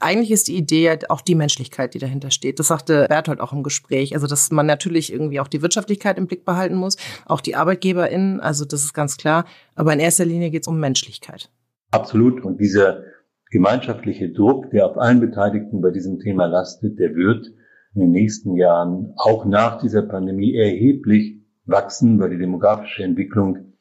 [0.00, 2.58] eigentlich ist die Idee auch die Menschlichkeit, die dahinter steht.
[2.58, 4.14] Das sagte Berthold auch im Gespräch.
[4.14, 8.40] Also, dass man natürlich irgendwie auch die Wirtschaftlichkeit im Blick behalten muss, auch die ArbeitgeberInnen,
[8.40, 9.44] also das ist ganz klar.
[9.74, 11.50] Aber in erster Linie geht es um Menschlichkeit.
[11.90, 12.42] Absolut.
[12.42, 13.02] Und dieser
[13.50, 17.46] gemeinschaftliche Druck, der auf allen Beteiligten bei diesem Thema lastet, der wird
[17.94, 23.74] in den nächsten Jahren auch nach dieser Pandemie erheblich wachsen, weil die demografische Entwicklung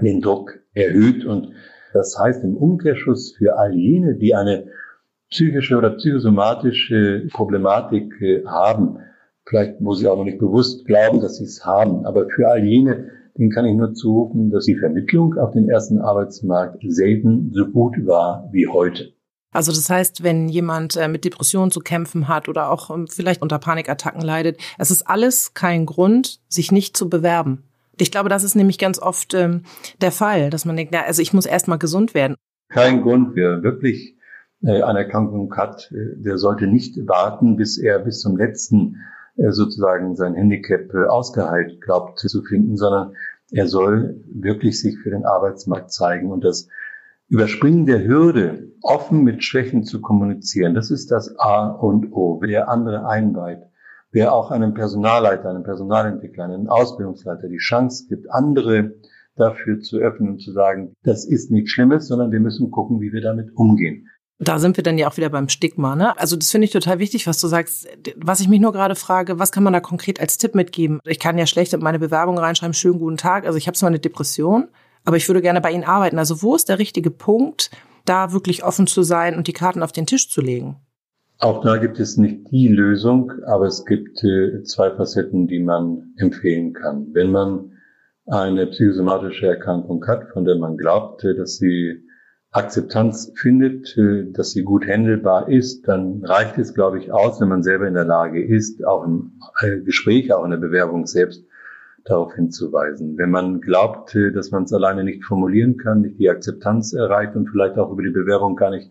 [0.00, 1.24] den Druck erhöht.
[1.24, 1.52] Und
[1.92, 4.68] das heißt im Umkehrschluss für all jene, die eine
[5.30, 8.98] psychische oder psychosomatische Problematik äh, haben,
[9.46, 12.62] vielleicht wo sie auch noch nicht bewusst glauben, dass sie es haben, aber für all
[12.62, 17.66] jene, den kann ich nur zurufen, dass die Vermittlung auf den ersten Arbeitsmarkt selten so
[17.66, 19.12] gut war wie heute.
[19.52, 23.42] Also das heißt, wenn jemand äh, mit Depressionen zu kämpfen hat oder auch ähm, vielleicht
[23.42, 27.64] unter Panikattacken leidet, es ist alles kein Grund, sich nicht zu bewerben.
[27.98, 29.62] Ich glaube, das ist nämlich ganz oft ähm,
[30.00, 32.36] der Fall, dass man denkt, na, also ich muss erst mal gesund werden.
[32.70, 34.16] Kein Grund, wer wirklich
[34.62, 38.98] äh, eine Erkrankung hat, äh, der sollte nicht warten, bis er bis zum letzten äh,
[39.36, 43.14] sozusagen sein Handicap äh, ausgeheilt glaubt zu finden, sondern
[43.50, 46.68] er soll wirklich sich für den Arbeitsmarkt zeigen und das
[47.28, 52.40] Überspringen der Hürde, offen mit Schwächen zu kommunizieren, das ist das A und O.
[52.42, 53.62] Wer andere einweiht,
[54.10, 58.96] wer auch einem Personalleiter, einem Personalentwickler, einem Ausbildungsleiter die Chance gibt, andere
[59.36, 63.12] dafür zu öffnen und zu sagen, das ist nichts Schlimmes, sondern wir müssen gucken, wie
[63.12, 64.08] wir damit umgehen.
[64.44, 65.94] Da sind wir dann ja auch wieder beim Stigma.
[65.94, 66.18] Ne?
[66.18, 67.86] Also das finde ich total wichtig, was du sagst.
[68.16, 70.98] Was ich mich nur gerade frage, was kann man da konkret als Tipp mitgeben?
[71.04, 73.46] Ich kann ja schlecht in meine Bewerbung reinschreiben, schönen guten Tag.
[73.46, 74.66] Also ich habe zwar eine Depression,
[75.04, 76.18] aber ich würde gerne bei Ihnen arbeiten.
[76.18, 77.70] Also wo ist der richtige Punkt,
[78.04, 80.74] da wirklich offen zu sein und die Karten auf den Tisch zu legen?
[81.38, 86.14] Auch da gibt es nicht die Lösung, aber es gibt äh, zwei Facetten, die man
[86.16, 87.06] empfehlen kann.
[87.12, 87.72] Wenn man
[88.26, 92.02] eine psychosomatische Erkrankung hat, von der man glaubt, äh, dass sie
[92.52, 97.48] Akzeptanz findet, äh, dass sie gut handelbar ist, dann reicht es, glaube ich, aus, wenn
[97.48, 101.44] man selber in der Lage ist, auch im äh, Gespräch, auch in der Bewerbung selbst
[102.04, 103.16] darauf hinzuweisen.
[103.16, 107.36] Wenn man glaubt, äh, dass man es alleine nicht formulieren kann, nicht die Akzeptanz erreicht
[107.36, 108.90] und vielleicht auch über die Bewerbung gar nicht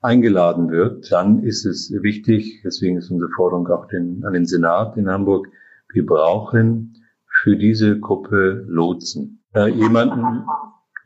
[0.00, 4.96] eingeladen wird, dann ist es wichtig, deswegen ist unsere Forderung auch den, an den Senat
[4.96, 5.48] in Hamburg,
[5.92, 9.42] wir brauchen für diese Gruppe Lotsen.
[9.54, 10.44] Äh, jemanden,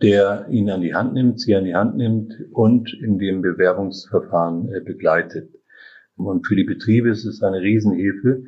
[0.02, 4.68] der ihn an die Hand nimmt, sie an die Hand nimmt und in dem Bewerbungsverfahren
[4.72, 5.50] äh, begleitet.
[6.16, 8.44] Und für die Betriebe ist es eine Riesenhilfe.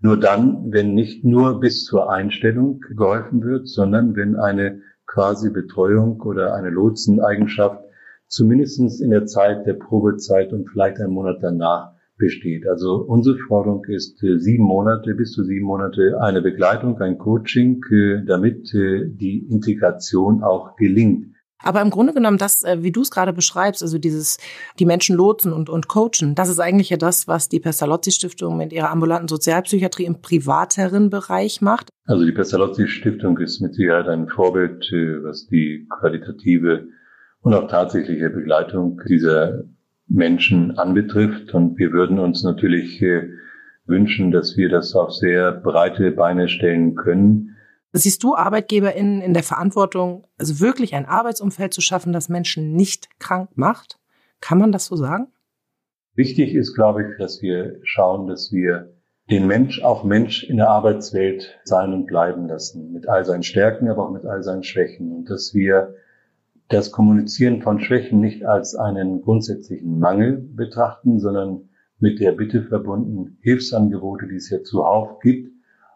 [0.00, 6.20] Nur dann, wenn nicht nur bis zur Einstellung geholfen wird, sondern wenn eine quasi Betreuung
[6.20, 7.82] oder eine Lotseneigenschaft
[8.26, 12.66] zumindestens in der Zeit der Probezeit und vielleicht einen Monat danach besteht.
[12.66, 17.82] Also unsere Forderung ist äh, sieben Monate, bis zu sieben Monate eine Begleitung, ein Coaching,
[17.90, 21.34] äh, damit äh, die Integration auch gelingt.
[21.62, 24.36] Aber im Grunde genommen, das, wie du es gerade beschreibst, also dieses,
[24.78, 28.58] die Menschen lotsen und, und coachen, das ist eigentlich ja das, was die Pestalozzi Stiftung
[28.58, 31.88] mit ihrer ambulanten Sozialpsychiatrie im privateren Bereich macht.
[32.04, 34.84] Also die Pestalozzi Stiftung ist mit Sicherheit ein Vorbild,
[35.22, 36.88] was die qualitative
[37.40, 39.64] und auch tatsächliche Begleitung dieser
[40.08, 41.54] Menschen anbetrifft.
[41.54, 43.28] Und wir würden uns natürlich äh,
[43.86, 47.56] wünschen, dass wir das auf sehr breite Beine stellen können.
[47.92, 53.18] Siehst du ArbeitgeberInnen in der Verantwortung, also wirklich ein Arbeitsumfeld zu schaffen, das Menschen nicht
[53.20, 53.98] krank macht?
[54.40, 55.28] Kann man das so sagen?
[56.14, 58.92] Wichtig ist, glaube ich, dass wir schauen, dass wir
[59.30, 62.92] den Mensch auch Mensch in der Arbeitswelt sein und bleiben lassen.
[62.92, 65.12] Mit all seinen Stärken, aber auch mit all seinen Schwächen.
[65.12, 65.94] Und dass wir
[66.68, 73.38] das Kommunizieren von Schwächen nicht als einen grundsätzlichen Mangel betrachten, sondern mit der Bitte verbunden,
[73.40, 75.50] Hilfsangebote, die es ja zuhauf gibt,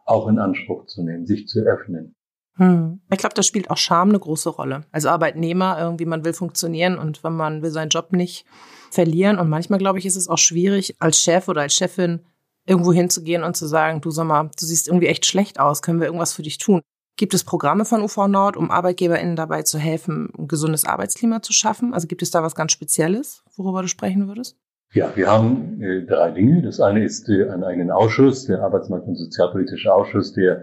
[0.07, 2.15] auch in Anspruch zu nehmen, sich zu öffnen.
[2.57, 3.01] Hm.
[3.11, 4.85] Ich glaube, das spielt auch Scham eine große Rolle.
[4.93, 8.45] Als Arbeitnehmer irgendwie, man will funktionieren und wenn man will seinen Job nicht
[8.91, 9.39] verlieren.
[9.39, 12.21] Und manchmal, glaube ich, ist es auch schwierig, als Chef oder als Chefin
[12.67, 16.01] irgendwo hinzugehen und zu sagen, du sag mal, du siehst irgendwie echt schlecht aus, können
[16.01, 16.83] wir irgendwas für dich tun?
[17.21, 21.53] Gibt es Programme von UV Nord, um ArbeitgeberInnen dabei zu helfen, ein gesundes Arbeitsklima zu
[21.53, 21.93] schaffen?
[21.93, 24.57] Also gibt es da was ganz Spezielles, worüber du sprechen würdest?
[24.95, 26.63] Ja, wir haben äh, drei Dinge.
[26.63, 30.63] Das eine ist äh, einen eigenen Ausschuss, der Arbeitsmarkt- und Sozialpolitische Ausschuss, der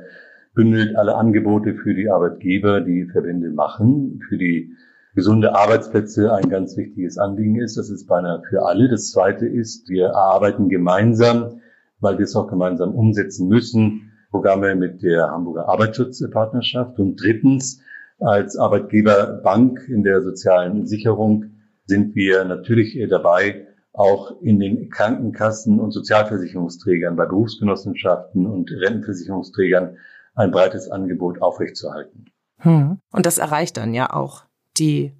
[0.55, 4.71] bündelt alle Angebote für die Arbeitgeber, die Verbände machen, für die
[5.13, 7.77] gesunde Arbeitsplätze ein ganz wichtiges Anliegen ist.
[7.77, 8.89] Das ist beinahe für alle.
[8.89, 11.61] Das zweite ist, wir arbeiten gemeinsam,
[11.99, 16.99] weil wir es auch gemeinsam umsetzen müssen, Programme mit der Hamburger Arbeitsschutzpartnerschaft.
[16.99, 17.81] Und drittens,
[18.19, 21.51] als Arbeitgeberbank in der sozialen Sicherung
[21.85, 29.97] sind wir natürlich dabei, auch in den Krankenkassen und Sozialversicherungsträgern, bei Berufsgenossenschaften und Rentenversicherungsträgern
[30.35, 32.25] ein breites Angebot aufrechtzuerhalten.
[32.59, 32.99] Hm.
[33.11, 34.43] Und das erreicht dann ja auch
[34.77, 35.13] die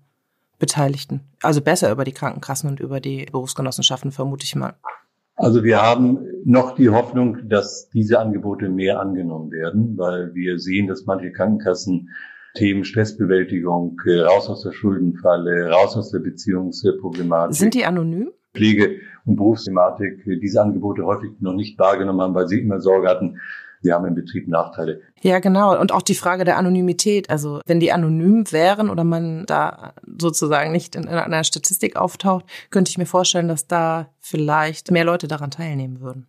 [0.59, 1.21] Beteiligten.
[1.41, 4.75] Also besser über die Krankenkassen und über die Berufsgenossenschaften, vermute ich mal.
[5.37, 10.87] Also wir haben noch die Hoffnung, dass diese Angebote mehr angenommen werden, weil wir sehen,
[10.87, 12.09] dass manche Krankenkassen
[12.55, 17.55] Themen Stressbewältigung, raus aus der Schuldenfalle, raus aus der Beziehungsproblematik.
[17.55, 18.31] Sind die anonym?
[18.55, 23.39] Pflege- und Berufsthematik diese Angebote häufig noch nicht wahrgenommen haben, weil sie immer Sorge hatten,
[23.81, 25.01] sie haben im Betrieb Nachteile.
[25.21, 25.79] Ja, genau.
[25.79, 27.29] Und auch die Frage der Anonymität.
[27.29, 32.89] Also wenn die anonym wären oder man da sozusagen nicht in einer Statistik auftaucht, könnte
[32.89, 36.27] ich mir vorstellen, dass da vielleicht mehr Leute daran teilnehmen würden.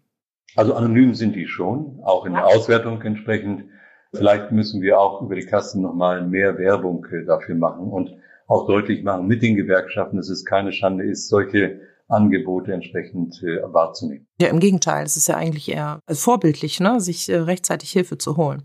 [0.56, 3.64] Also anonym sind die schon, auch in der Auswertung entsprechend.
[4.12, 9.04] Vielleicht müssen wir auch über die Kassen nochmal mehr Werbung dafür machen und auch deutlich
[9.04, 14.26] machen mit den Gewerkschaften, dass es keine Schande ist, solche Angebote entsprechend äh, wahrzunehmen.
[14.40, 18.36] Ja, im Gegenteil, es ist ja eigentlich eher vorbildlich, ne, sich äh, rechtzeitig Hilfe zu
[18.36, 18.62] holen.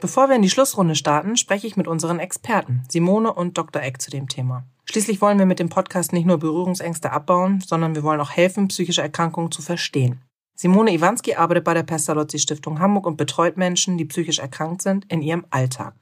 [0.00, 3.80] Bevor wir in die Schlussrunde starten, spreche ich mit unseren Experten, Simone und Dr.
[3.80, 4.64] Eck, zu dem Thema.
[4.84, 8.66] Schließlich wollen wir mit dem Podcast nicht nur Berührungsängste abbauen, sondern wir wollen auch helfen,
[8.66, 10.20] psychische Erkrankungen zu verstehen.
[10.56, 15.04] Simone Iwanski arbeitet bei der Pestalozzi Stiftung Hamburg und betreut Menschen, die psychisch erkrankt sind,
[15.10, 15.94] in ihrem Alltag.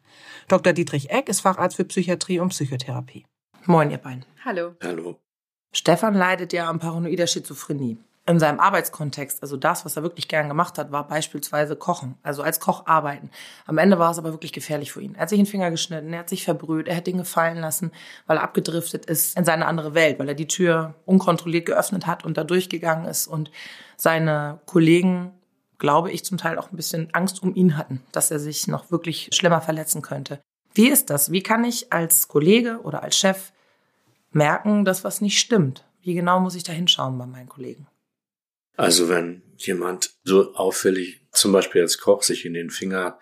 [0.50, 0.72] Dr.
[0.72, 3.24] Dietrich Eck ist Facharzt für Psychiatrie und Psychotherapie.
[3.66, 4.24] Moin, ihr beiden.
[4.44, 4.74] Hallo.
[4.82, 5.16] Hallo.
[5.72, 7.98] Stefan leidet ja an paranoider Schizophrenie.
[8.26, 12.42] In seinem Arbeitskontext, also das, was er wirklich gern gemacht hat, war beispielsweise Kochen, also
[12.42, 13.30] als Koch arbeiten.
[13.66, 15.14] Am Ende war es aber wirklich gefährlich für ihn.
[15.14, 17.92] Er hat sich den Finger geschnitten, er hat sich verbrüht, er hat Dinge fallen lassen,
[18.26, 22.24] weil er abgedriftet ist in seine andere Welt, weil er die Tür unkontrolliert geöffnet hat
[22.24, 23.52] und da durchgegangen ist und
[23.96, 25.30] seine Kollegen
[25.80, 28.92] glaube ich, zum Teil auch ein bisschen Angst um ihn hatten, dass er sich noch
[28.92, 30.40] wirklich schlimmer verletzen könnte.
[30.74, 31.32] Wie ist das?
[31.32, 33.50] Wie kann ich als Kollege oder als Chef
[34.30, 35.84] merken, dass was nicht stimmt?
[36.02, 37.88] Wie genau muss ich da hinschauen bei meinen Kollegen?
[38.76, 43.18] Also wenn jemand so auffällig, zum Beispiel als Koch, sich in den Finger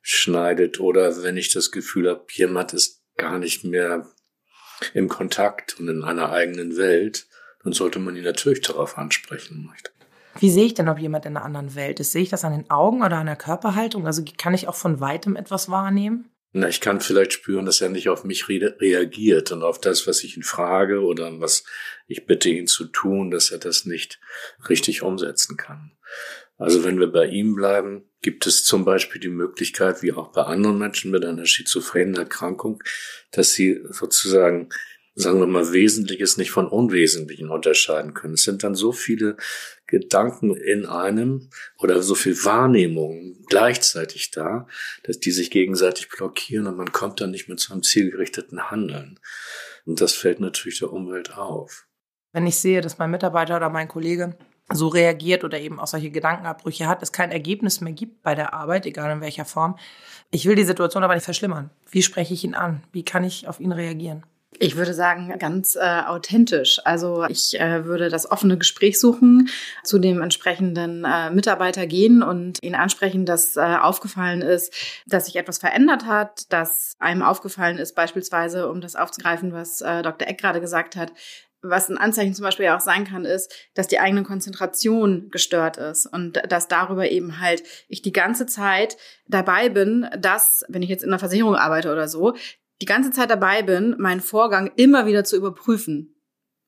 [0.00, 4.06] schneidet oder wenn ich das Gefühl habe, jemand ist gar nicht mehr
[4.94, 7.26] im Kontakt und in einer eigenen Welt,
[7.62, 9.70] dann sollte man ihn natürlich darauf ansprechen.
[10.38, 12.12] Wie sehe ich denn, ob jemand in einer anderen Welt ist?
[12.12, 14.06] Sehe ich das an den Augen oder an der Körperhaltung?
[14.06, 16.30] Also kann ich auch von weitem etwas wahrnehmen?
[16.54, 20.06] Na, ich kann vielleicht spüren, dass er nicht auf mich re reagiert und auf das,
[20.06, 21.64] was ich ihn frage oder was
[22.06, 24.20] ich bitte ihn zu tun, dass er das nicht
[24.68, 25.92] richtig umsetzen kann.
[26.58, 30.42] Also wenn wir bei ihm bleiben, gibt es zum Beispiel die Möglichkeit, wie auch bei
[30.42, 32.82] anderen Menschen mit einer schizophrenen Erkrankung,
[33.32, 34.68] dass sie sozusagen
[35.14, 38.34] sagen wir mal, Wesentliches nicht von Unwesentlichen unterscheiden können.
[38.34, 39.36] Es sind dann so viele
[39.86, 44.66] Gedanken in einem oder so viel Wahrnehmung gleichzeitig da,
[45.04, 49.20] dass die sich gegenseitig blockieren und man kommt dann nicht mehr zu einem zielgerichteten Handeln.
[49.84, 51.86] Und das fällt natürlich der Umwelt auf.
[52.32, 54.36] Wenn ich sehe, dass mein Mitarbeiter oder mein Kollege
[54.72, 58.54] so reagiert oder eben auch solche Gedankenabbrüche hat, es kein Ergebnis mehr gibt bei der
[58.54, 59.76] Arbeit, egal in welcher Form.
[60.30, 61.68] Ich will die Situation aber nicht verschlimmern.
[61.90, 62.82] Wie spreche ich ihn an?
[62.92, 64.24] Wie kann ich auf ihn reagieren?
[64.62, 66.80] Ich würde sagen, ganz äh, authentisch.
[66.84, 69.48] Also ich äh, würde das offene Gespräch suchen,
[69.82, 74.72] zu dem entsprechenden äh, Mitarbeiter gehen und ihn ansprechen, dass äh, aufgefallen ist,
[75.04, 80.02] dass sich etwas verändert hat, dass einem aufgefallen ist, beispielsweise, um das aufzugreifen, was äh,
[80.02, 80.28] Dr.
[80.28, 81.12] Eck gerade gesagt hat,
[81.62, 86.06] was ein Anzeichen zum Beispiel auch sein kann, ist, dass die eigene Konzentration gestört ist
[86.06, 88.96] und dass darüber eben halt ich die ganze Zeit
[89.28, 92.34] dabei bin, dass, wenn ich jetzt in einer Versicherung arbeite oder so,
[92.82, 96.16] die ganze Zeit dabei bin, meinen Vorgang immer wieder zu überprüfen.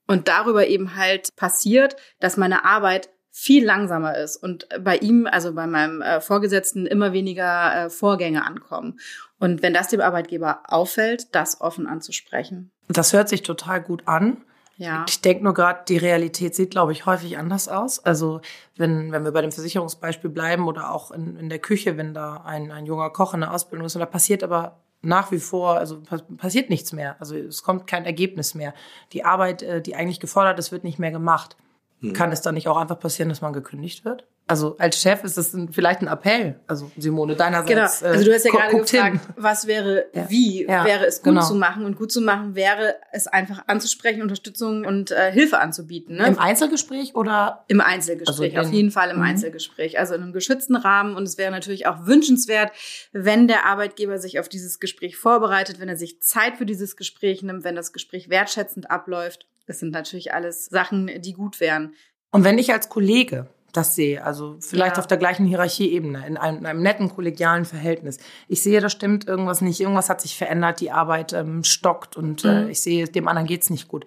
[0.06, 5.54] Und darüber eben halt passiert, dass meine Arbeit viel langsamer ist und bei ihm, also
[5.54, 9.00] bei meinem äh, Vorgesetzten, immer weniger äh, Vorgänge ankommen.
[9.40, 12.70] Und wenn das dem Arbeitgeber auffällt, das offen anzusprechen.
[12.86, 14.44] Das hört sich total gut an.
[14.76, 15.04] Ja.
[15.08, 17.98] Ich denke nur gerade, die Realität sieht, glaube ich, häufig anders aus.
[18.04, 18.40] Also
[18.76, 22.42] wenn, wenn wir bei dem Versicherungsbeispiel bleiben oder auch in, in der Küche, wenn da
[22.44, 25.76] ein, ein junger Koch in der Ausbildung ist und da passiert aber nach wie vor,
[25.76, 26.02] also
[26.36, 27.16] passiert nichts mehr.
[27.20, 28.74] Also es kommt kein Ergebnis mehr.
[29.12, 31.56] Die Arbeit, äh, die eigentlich gefordert ist, wird nicht mehr gemacht.
[32.00, 32.12] Hm.
[32.12, 34.26] Kann es dann nicht auch einfach passieren, dass man gekündigt wird?
[34.46, 36.60] Also als Chef ist das ein, vielleicht ein Appell.
[36.66, 38.00] Also Simone, deinerseits.
[38.00, 38.12] Genau.
[38.12, 39.34] Also du hast ja gerade gefragt, hin.
[39.36, 40.28] was wäre, ja.
[40.28, 41.46] wie ja, wäre es gut genau.
[41.46, 41.86] zu machen?
[41.86, 46.16] Und gut zu machen wäre es einfach anzusprechen, Unterstützung und äh, Hilfe anzubieten.
[46.16, 46.26] Ne?
[46.26, 47.64] Im Einzelgespräch oder?
[47.68, 49.22] Im Einzelgespräch, also auf jeden Fall im mhm.
[49.22, 49.98] Einzelgespräch.
[49.98, 51.16] Also in einem geschützten Rahmen.
[51.16, 52.70] Und es wäre natürlich auch wünschenswert,
[53.12, 57.42] wenn der Arbeitgeber sich auf dieses Gespräch vorbereitet, wenn er sich Zeit für dieses Gespräch
[57.42, 59.46] nimmt, wenn das Gespräch wertschätzend abläuft.
[59.66, 61.94] Das sind natürlich alles Sachen, die gut wären.
[62.30, 64.24] Und wenn ich als Kollege das sehe.
[64.24, 65.00] Also vielleicht ja.
[65.00, 68.18] auf der gleichen Hierarchieebene, in einem, in einem, netten kollegialen Verhältnis.
[68.48, 72.44] Ich sehe, da stimmt irgendwas nicht, irgendwas hat sich verändert, die Arbeit ähm, stockt und
[72.44, 72.68] äh, mhm.
[72.68, 74.06] äh, ich sehe, dem anderen geht's nicht gut.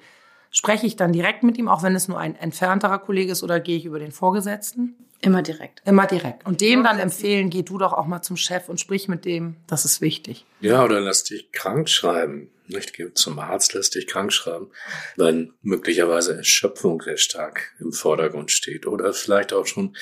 [0.49, 3.59] Spreche ich dann direkt mit ihm, auch wenn es nur ein entfernterer Kollege ist, oder
[3.59, 4.95] gehe ich über den Vorgesetzten?
[5.19, 5.81] Immer direkt.
[5.85, 6.45] Immer direkt.
[6.45, 9.57] Und dem dann empfehlen, geh du doch auch mal zum Chef und sprich mit dem.
[9.65, 10.45] Das ist wichtig.
[10.61, 12.49] Ja, oder lass dich krank schreiben.
[12.67, 14.71] Nicht zum Arzt, lass dich krank schreiben,
[15.15, 18.85] weil möglicherweise Erschöpfung sehr stark im Vordergrund steht.
[18.85, 19.95] Oder vielleicht auch schon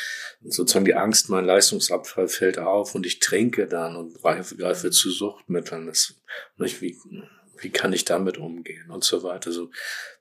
[0.43, 5.11] sozusagen die Angst, mein Leistungsabfall fällt auf und ich trinke dann und greife, greife zu
[5.11, 5.85] Suchtmitteln.
[5.85, 6.15] Das,
[6.57, 6.97] nicht wie,
[7.59, 9.51] wie kann ich damit umgehen und so weiter.
[9.51, 9.69] So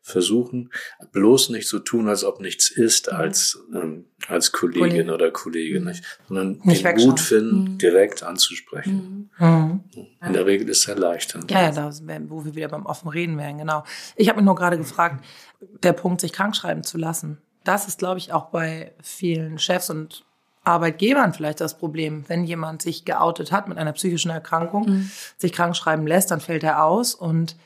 [0.03, 0.71] versuchen,
[1.13, 3.17] bloß nicht so tun, als ob nichts ist, mhm.
[3.17, 5.15] als, ähm, als Kollegin Kollege.
[5.15, 5.87] oder Kollege, mhm.
[5.87, 6.05] nicht?
[6.29, 7.79] sondern nicht den Mut finden, mhm.
[7.79, 9.31] direkt anzusprechen.
[9.39, 9.85] Mhm.
[10.25, 11.51] In der Regel ist es erleichternd.
[11.51, 11.91] Ja, ja, da,
[12.29, 13.85] wo wir wieder beim offen Reden wären, genau.
[14.17, 15.25] Ich habe mich nur gerade gefragt,
[15.83, 19.89] der Punkt, sich krank schreiben zu lassen, das ist, glaube ich, auch bei vielen Chefs
[19.89, 20.25] und
[20.65, 22.25] Arbeitgebern vielleicht das Problem.
[22.29, 25.11] Wenn jemand sich geoutet hat mit einer psychischen Erkrankung, mhm.
[25.37, 27.57] sich krank schreiben lässt, dann fällt er aus und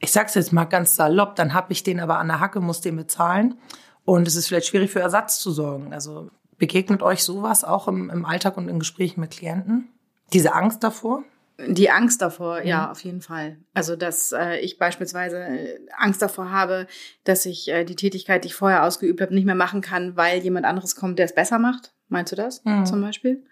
[0.00, 2.80] ich sag's jetzt mal ganz salopp, dann hab ich den aber an der Hacke, muss
[2.80, 3.56] den bezahlen
[4.04, 5.92] und es ist vielleicht schwierig für Ersatz zu sorgen.
[5.92, 9.88] Also begegnet euch sowas auch im, im Alltag und in Gesprächen mit Klienten?
[10.32, 11.24] Diese Angst davor?
[11.66, 12.66] Die Angst davor, mhm.
[12.66, 13.58] ja, auf jeden Fall.
[13.74, 16.86] Also, dass äh, ich beispielsweise äh, Angst davor habe,
[17.24, 20.40] dass ich äh, die Tätigkeit, die ich vorher ausgeübt habe, nicht mehr machen kann, weil
[20.40, 21.92] jemand anderes kommt, der es besser macht.
[22.08, 22.86] Meinst du das mhm.
[22.86, 23.42] zum Beispiel?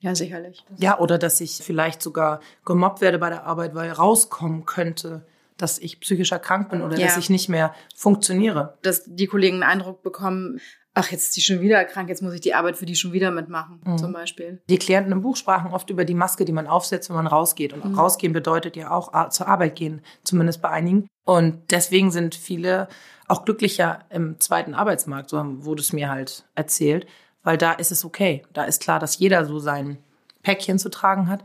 [0.00, 0.64] Ja, sicherlich.
[0.76, 5.78] Ja, oder dass ich vielleicht sogar gemobbt werde bei der Arbeit, weil rauskommen könnte, dass
[5.78, 7.06] ich psychisch erkrankt bin oder ja.
[7.06, 8.78] dass ich nicht mehr funktioniere.
[8.82, 10.60] Dass die Kollegen einen Eindruck bekommen,
[10.94, 13.12] ach, jetzt ist die schon wieder krank, jetzt muss ich die Arbeit für die schon
[13.12, 13.98] wieder mitmachen, mhm.
[13.98, 14.60] zum Beispiel.
[14.68, 17.72] Die Klienten im Buch sprachen oft über die Maske, die man aufsetzt, wenn man rausgeht.
[17.72, 17.98] Und mhm.
[17.98, 21.08] rausgehen bedeutet ja auch zur Arbeit gehen, zumindest bei einigen.
[21.24, 22.88] Und deswegen sind viele
[23.26, 27.06] auch glücklicher im zweiten Arbeitsmarkt, so wurde es mir halt erzählt,
[27.48, 28.42] weil da ist es okay.
[28.52, 29.96] Da ist klar, dass jeder so sein
[30.42, 31.42] Päckchen zu tragen hat.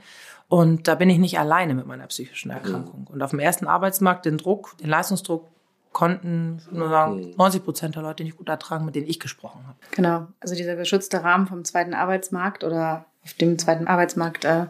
[0.49, 3.07] Und da bin ich nicht alleine mit meiner psychischen Erkrankung.
[3.09, 5.47] Und auf dem ersten Arbeitsmarkt den Druck, den Leistungsdruck
[5.93, 7.63] konnten nur sagen 90 hm.
[7.63, 9.77] Prozent der Leute nicht gut ertragen, mit denen ich gesprochen habe.
[9.91, 14.65] Genau, also dieser geschützte Rahmen vom zweiten Arbeitsmarkt oder auf dem zweiten Arbeitsmarkt äh,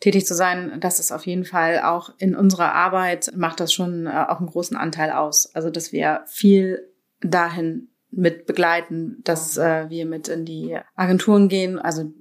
[0.00, 4.08] tätig zu sein, das ist auf jeden Fall auch in unserer Arbeit macht das schon
[4.08, 5.54] äh, auch einen großen Anteil aus.
[5.54, 6.88] Also dass wir viel
[7.20, 12.12] dahin mit begleiten, dass äh, wir mit in die Agenturen gehen, also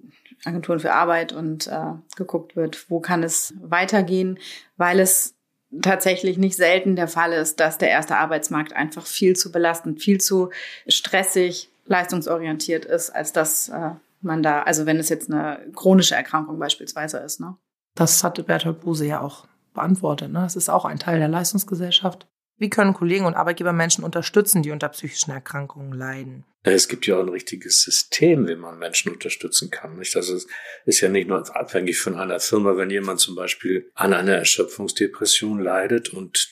[0.45, 4.39] Agenturen für Arbeit und äh, geguckt wird, wo kann es weitergehen,
[4.77, 5.35] weil es
[5.81, 10.19] tatsächlich nicht selten der Fall ist, dass der erste Arbeitsmarkt einfach viel zu belastend, viel
[10.19, 10.49] zu
[10.87, 16.59] stressig, leistungsorientiert ist, als dass äh, man da, also wenn es jetzt eine chronische Erkrankung
[16.59, 17.39] beispielsweise ist.
[17.39, 17.55] Ne?
[17.95, 20.31] Das hatte Bertolt Buse ja auch beantwortet.
[20.31, 20.39] Ne?
[20.41, 22.27] Das ist auch ein Teil der Leistungsgesellschaft.
[22.61, 26.43] Wie können Kollegen und Arbeitgeber Menschen unterstützen, die unter psychischen Erkrankungen leiden?
[26.63, 29.97] Es gibt ja auch ein richtiges System, wie man Menschen unterstützen kann.
[29.97, 30.15] Nicht?
[30.15, 30.47] Das ist,
[30.85, 35.59] ist ja nicht nur abhängig von einer Firma, wenn jemand zum Beispiel an einer Erschöpfungsdepression
[35.59, 36.49] leidet und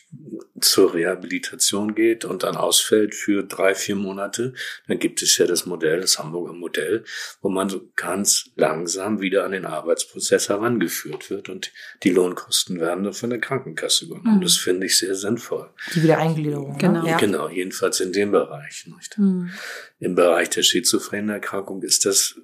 [0.61, 4.53] zur Rehabilitation geht und dann ausfällt für drei, vier Monate,
[4.87, 7.03] dann gibt es ja das Modell, das Hamburger Modell,
[7.41, 11.71] wo man so ganz langsam wieder an den Arbeitsprozess herangeführt wird und
[12.03, 14.37] die Lohnkosten werden dann von der Krankenkasse übernommen.
[14.37, 14.41] Mhm.
[14.41, 15.69] Das finde ich sehr sinnvoll.
[15.93, 16.71] Die Wiedereingliederung.
[16.71, 16.77] Ne?
[16.79, 17.05] Genau.
[17.05, 17.17] Ja.
[17.17, 18.85] Genau, jedenfalls in dem Bereich.
[18.87, 19.17] Nicht?
[19.17, 19.51] Mhm.
[19.99, 22.39] Im Bereich der schizophrenen Erkrankung ist das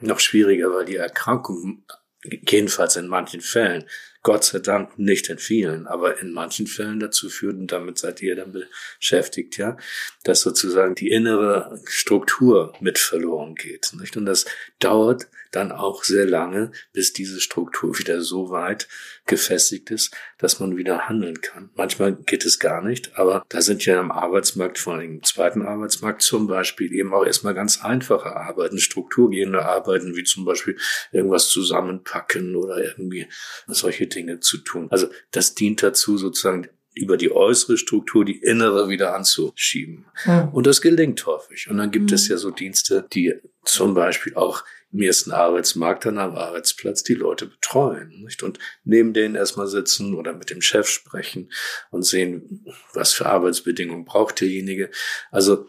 [0.00, 1.84] noch schwieriger, weil die Erkrankung,
[2.22, 3.84] jedenfalls in manchen Fällen,
[4.24, 8.20] Gott sei Dank nicht in vielen, aber in manchen Fällen dazu führt, und damit seid
[8.20, 9.76] ihr dann beschäftigt, ja,
[10.24, 13.92] dass sozusagen die innere Struktur mit verloren geht.
[13.98, 14.16] Nicht?
[14.16, 14.44] Und das
[14.78, 18.88] dauert dann auch sehr lange, bis diese Struktur wieder so weit
[19.26, 21.70] gefestigt ist, dass man wieder handeln kann.
[21.74, 25.62] Manchmal geht es gar nicht, aber da sind ja am Arbeitsmarkt, vor allem im zweiten
[25.62, 30.76] Arbeitsmarkt zum Beispiel, eben auch erstmal ganz einfache Arbeiten, strukturgehende Arbeiten, wie zum Beispiel
[31.12, 33.26] irgendwas zusammenpacken oder irgendwie
[33.66, 34.88] solche Dinge zu tun.
[34.90, 36.68] Also das dient dazu, sozusagen
[36.98, 40.06] über die äußere Struktur die innere wieder anzuschieben.
[40.24, 40.48] Mhm.
[40.52, 41.68] Und das gelingt häufig.
[41.70, 42.14] Und dann gibt mhm.
[42.14, 43.34] es ja so Dienste, die
[43.64, 48.42] zum Beispiel auch im ersten Arbeitsmarkt an einem Arbeitsplatz die Leute betreuen nicht?
[48.42, 51.50] und neben denen erstmal sitzen oder mit dem Chef sprechen
[51.90, 54.90] und sehen, was für Arbeitsbedingungen braucht derjenige.
[55.30, 55.66] Also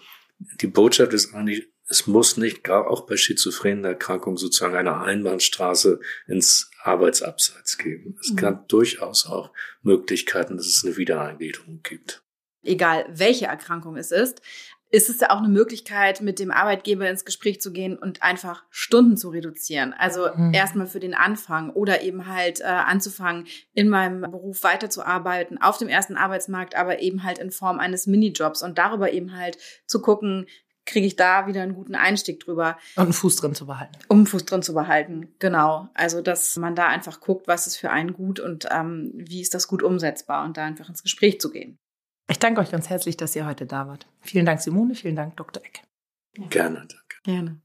[0.62, 6.00] die Botschaft ist eigentlich, es muss nicht, gerade auch bei schizophrenen Erkrankungen, sozusagen eine Einbahnstraße
[6.28, 8.18] ins Arbeitsabseits geben.
[8.22, 8.36] Es mhm.
[8.36, 12.24] kann durchaus auch Möglichkeiten, dass es eine Wiedereingliederung gibt.
[12.64, 14.42] Egal welche Erkrankung es ist,
[14.92, 18.64] ist es ja auch eine Möglichkeit, mit dem Arbeitgeber ins Gespräch zu gehen und einfach
[18.72, 19.94] Stunden zu reduzieren.
[19.94, 20.54] Also mhm.
[20.54, 25.90] erstmal für den Anfang oder eben halt äh, anzufangen, in meinem Beruf weiterzuarbeiten, auf dem
[25.90, 30.48] ersten Arbeitsmarkt, aber eben halt in Form eines Minijobs und darüber eben halt zu gucken,
[30.90, 32.78] kriege ich da wieder einen guten Einstieg drüber.
[32.96, 33.94] Und einen Fuß drin zu behalten.
[34.08, 35.90] Um einen Fuß drin zu behalten, genau.
[35.94, 39.54] Also, dass man da einfach guckt, was ist für einen gut und ähm, wie ist
[39.54, 41.78] das gut umsetzbar und da einfach ins Gespräch zu gehen.
[42.30, 44.08] Ich danke euch ganz herzlich, dass ihr heute da wart.
[44.22, 44.96] Vielen Dank, Simone.
[44.96, 45.64] Vielen Dank, Dr.
[45.64, 45.84] Eck.
[46.50, 47.16] Gerne, danke.
[47.24, 47.62] Gerne.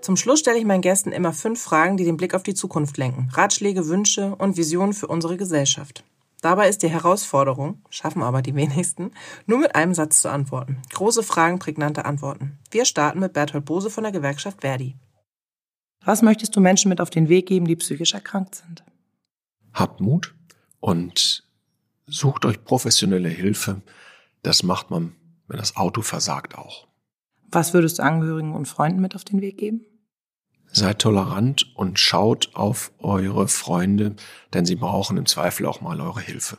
[0.00, 2.98] Zum Schluss stelle ich meinen Gästen immer fünf Fragen, die den Blick auf die Zukunft
[2.98, 3.30] lenken.
[3.32, 6.04] Ratschläge, Wünsche und Visionen für unsere Gesellschaft.
[6.44, 9.12] Dabei ist die Herausforderung, schaffen aber die wenigsten,
[9.46, 10.76] nur mit einem Satz zu antworten.
[10.92, 12.58] Große Fragen, prägnante Antworten.
[12.70, 14.94] Wir starten mit Bertolt Bose von der Gewerkschaft Verdi.
[16.04, 18.84] Was möchtest du Menschen mit auf den Weg geben, die psychisch erkrankt sind?
[19.72, 20.34] Habt Mut
[20.80, 21.48] und
[22.06, 23.80] sucht euch professionelle Hilfe.
[24.42, 25.16] Das macht man,
[25.48, 26.86] wenn das Auto versagt auch.
[27.52, 29.86] Was würdest du Angehörigen und Freunden mit auf den Weg geben?
[30.76, 34.16] Seid tolerant und schaut auf eure Freunde,
[34.52, 36.58] denn sie brauchen im Zweifel auch mal eure Hilfe.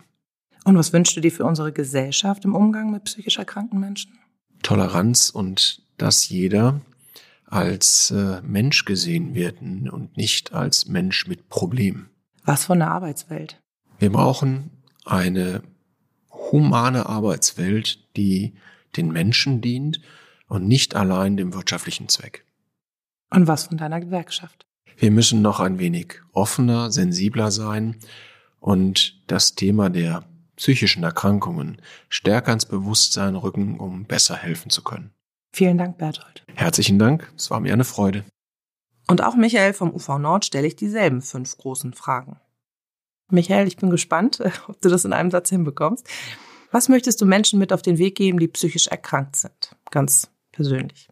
[0.63, 4.17] Und was wünschst du dir für unsere Gesellschaft im Umgang mit psychisch erkrankten Menschen?
[4.63, 6.79] Toleranz und dass jeder
[7.45, 12.09] als äh, Mensch gesehen wird und nicht als Mensch mit Problemen.
[12.45, 13.61] Was von der Arbeitswelt?
[13.99, 14.71] Wir brauchen
[15.03, 15.61] eine
[16.29, 18.55] humane Arbeitswelt, die
[18.95, 19.99] den Menschen dient
[20.47, 22.44] und nicht allein dem wirtschaftlichen Zweck.
[23.31, 24.65] Und was von deiner Gewerkschaft?
[24.97, 27.97] Wir müssen noch ein wenig offener, sensibler sein
[28.59, 30.23] und das Thema der
[30.55, 35.11] psychischen Erkrankungen stärker ins Bewusstsein rücken, um besser helfen zu können.
[35.51, 36.45] Vielen Dank, Berthold.
[36.53, 38.23] Herzlichen Dank, es war mir eine Freude.
[39.07, 42.39] Und auch Michael vom UV Nord stelle ich dieselben fünf großen Fragen.
[43.29, 46.07] Michael, ich bin gespannt, ob du das in einem Satz hinbekommst.
[46.71, 49.75] Was möchtest du Menschen mit auf den Weg geben, die psychisch erkrankt sind?
[49.91, 51.09] Ganz persönlich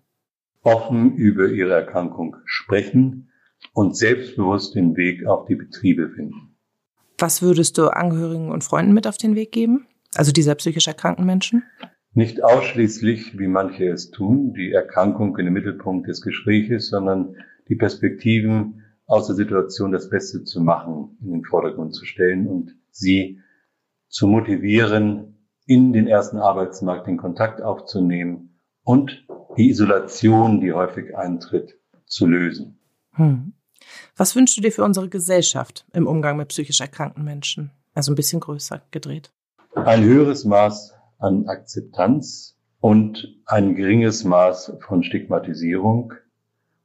[0.64, 3.30] offen über ihre Erkrankung sprechen
[3.74, 6.55] und selbstbewusst den Weg auf die Betriebe finden.
[7.18, 9.86] Was würdest du Angehörigen und Freunden mit auf den Weg geben?
[10.16, 11.64] Also dieser psychisch erkrankten Menschen?
[12.14, 17.36] Nicht ausschließlich, wie manche es tun, die Erkrankung in den Mittelpunkt des Gespräches, sondern
[17.70, 22.76] die Perspektiven aus der Situation das Beste zu machen, in den Vordergrund zu stellen und
[22.91, 23.39] sie
[24.09, 28.53] zu motivieren, in den ersten Arbeitsmarkt den Kontakt aufzunehmen
[28.84, 29.26] und
[29.58, 32.80] die Isolation, die häufig eintritt, zu lösen.
[33.14, 33.54] Hm.
[34.16, 37.72] Was wünschst du dir für unsere Gesellschaft im Umgang mit psychisch erkrankten Menschen?
[37.94, 39.32] Also ein bisschen größer gedreht.
[39.76, 46.14] Ein höheres Maß an Akzeptanz und ein geringes Maß von Stigmatisierung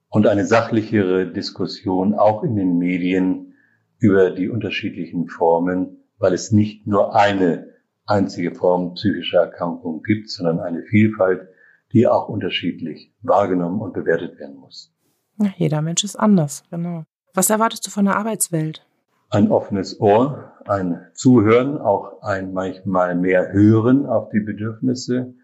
[0.08, 3.54] und eine sachlichere Diskussion auch in den Medien
[3.98, 7.74] über die unterschiedlichen Formen, weil es nicht nur eine
[8.06, 11.48] einzige Form psychischer Erkrankung gibt, sondern eine Vielfalt
[11.92, 14.92] die auch unterschiedlich wahrgenommen und bewertet werden muss.
[15.40, 17.04] Ja, jeder Mensch ist anders, genau.
[17.34, 18.84] Was erwartest du von der Arbeitswelt?
[19.30, 25.34] Ein offenes Ohr, ein Zuhören, auch ein manchmal mehr Hören auf die Bedürfnisse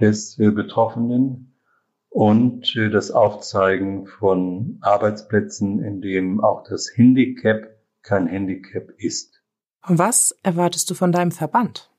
[0.00, 1.54] des äh, Betroffenen
[2.08, 7.66] und äh, das Aufzeigen von Arbeitsplätzen, in dem auch das Handicap
[8.02, 9.42] kein Handicap ist.
[9.82, 11.90] Was erwartest du von deinem Verband?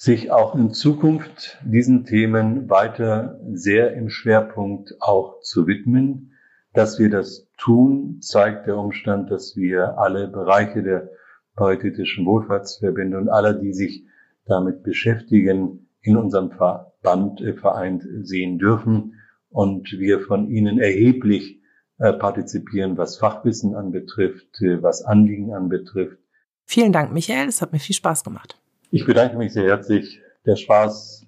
[0.00, 6.32] Sich auch in Zukunft diesen Themen weiter sehr im Schwerpunkt auch zu widmen.
[6.72, 11.10] Dass wir das tun, zeigt der Umstand, dass wir alle Bereiche der
[11.54, 14.06] paritätischen Wohlfahrtsverbände und alle, die sich
[14.46, 19.20] damit beschäftigen, in unserem Verband äh, vereint sehen dürfen
[19.50, 21.60] und wir von ihnen erheblich
[21.98, 26.16] äh, partizipieren, was Fachwissen anbetrifft, äh, was Anliegen anbetrifft.
[26.64, 27.48] Vielen Dank, Michael.
[27.48, 28.56] Es hat mir viel Spaß gemacht.
[28.92, 30.20] Ich bedanke mich sehr herzlich.
[30.44, 31.24] Der Spaß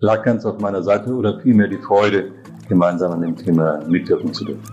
[0.00, 2.32] lag ganz auf meiner Seite oder vielmehr die Freude,
[2.68, 4.64] gemeinsam an dem Thema mitwirken zu dürfen.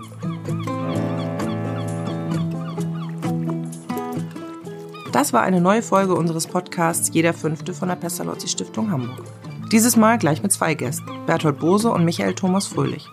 [5.12, 9.26] Das war eine neue Folge unseres Podcasts Jeder Fünfte von der Pestalozzi Stiftung Hamburg.
[9.72, 13.08] Dieses Mal gleich mit zwei Gästen, Berthold Bose und Michael Thomas Fröhlich.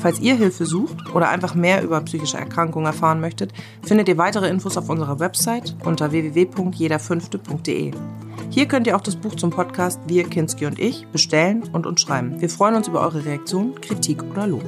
[0.00, 3.52] Falls ihr Hilfe sucht oder einfach mehr über psychische Erkrankungen erfahren möchtet,
[3.82, 7.94] findet ihr weitere Infos auf unserer Website unter www.jederfünfte.de.
[8.50, 12.00] Hier könnt ihr auch das Buch zum Podcast Wir, Kinski und ich bestellen und uns
[12.00, 12.40] schreiben.
[12.40, 14.64] Wir freuen uns über eure Reaktion, Kritik oder Lob.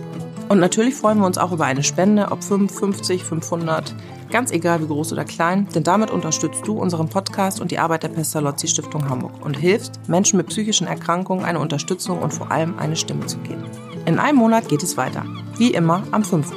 [0.49, 3.93] Und natürlich freuen wir uns auch über eine Spende, ob 5, 50, 500,
[4.31, 8.05] ganz egal wie groß oder klein, denn damit unterstützt du unseren Podcast und die Arbeit
[8.05, 12.79] der Pestalozzi Stiftung Hamburg und hilfst, Menschen mit psychischen Erkrankungen eine Unterstützung und vor allem
[12.79, 13.65] eine Stimme zu geben.
[14.07, 15.25] In einem Monat geht es weiter.
[15.57, 16.53] Wie immer am 5.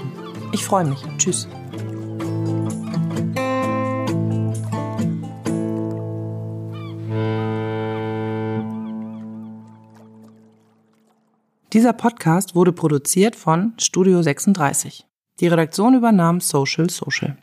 [0.51, 1.03] Ich freue mich.
[1.17, 1.47] Tschüss.
[11.76, 15.05] Dieser Podcast wurde produziert von Studio 36.
[15.41, 17.36] Die Redaktion übernahm Social Social.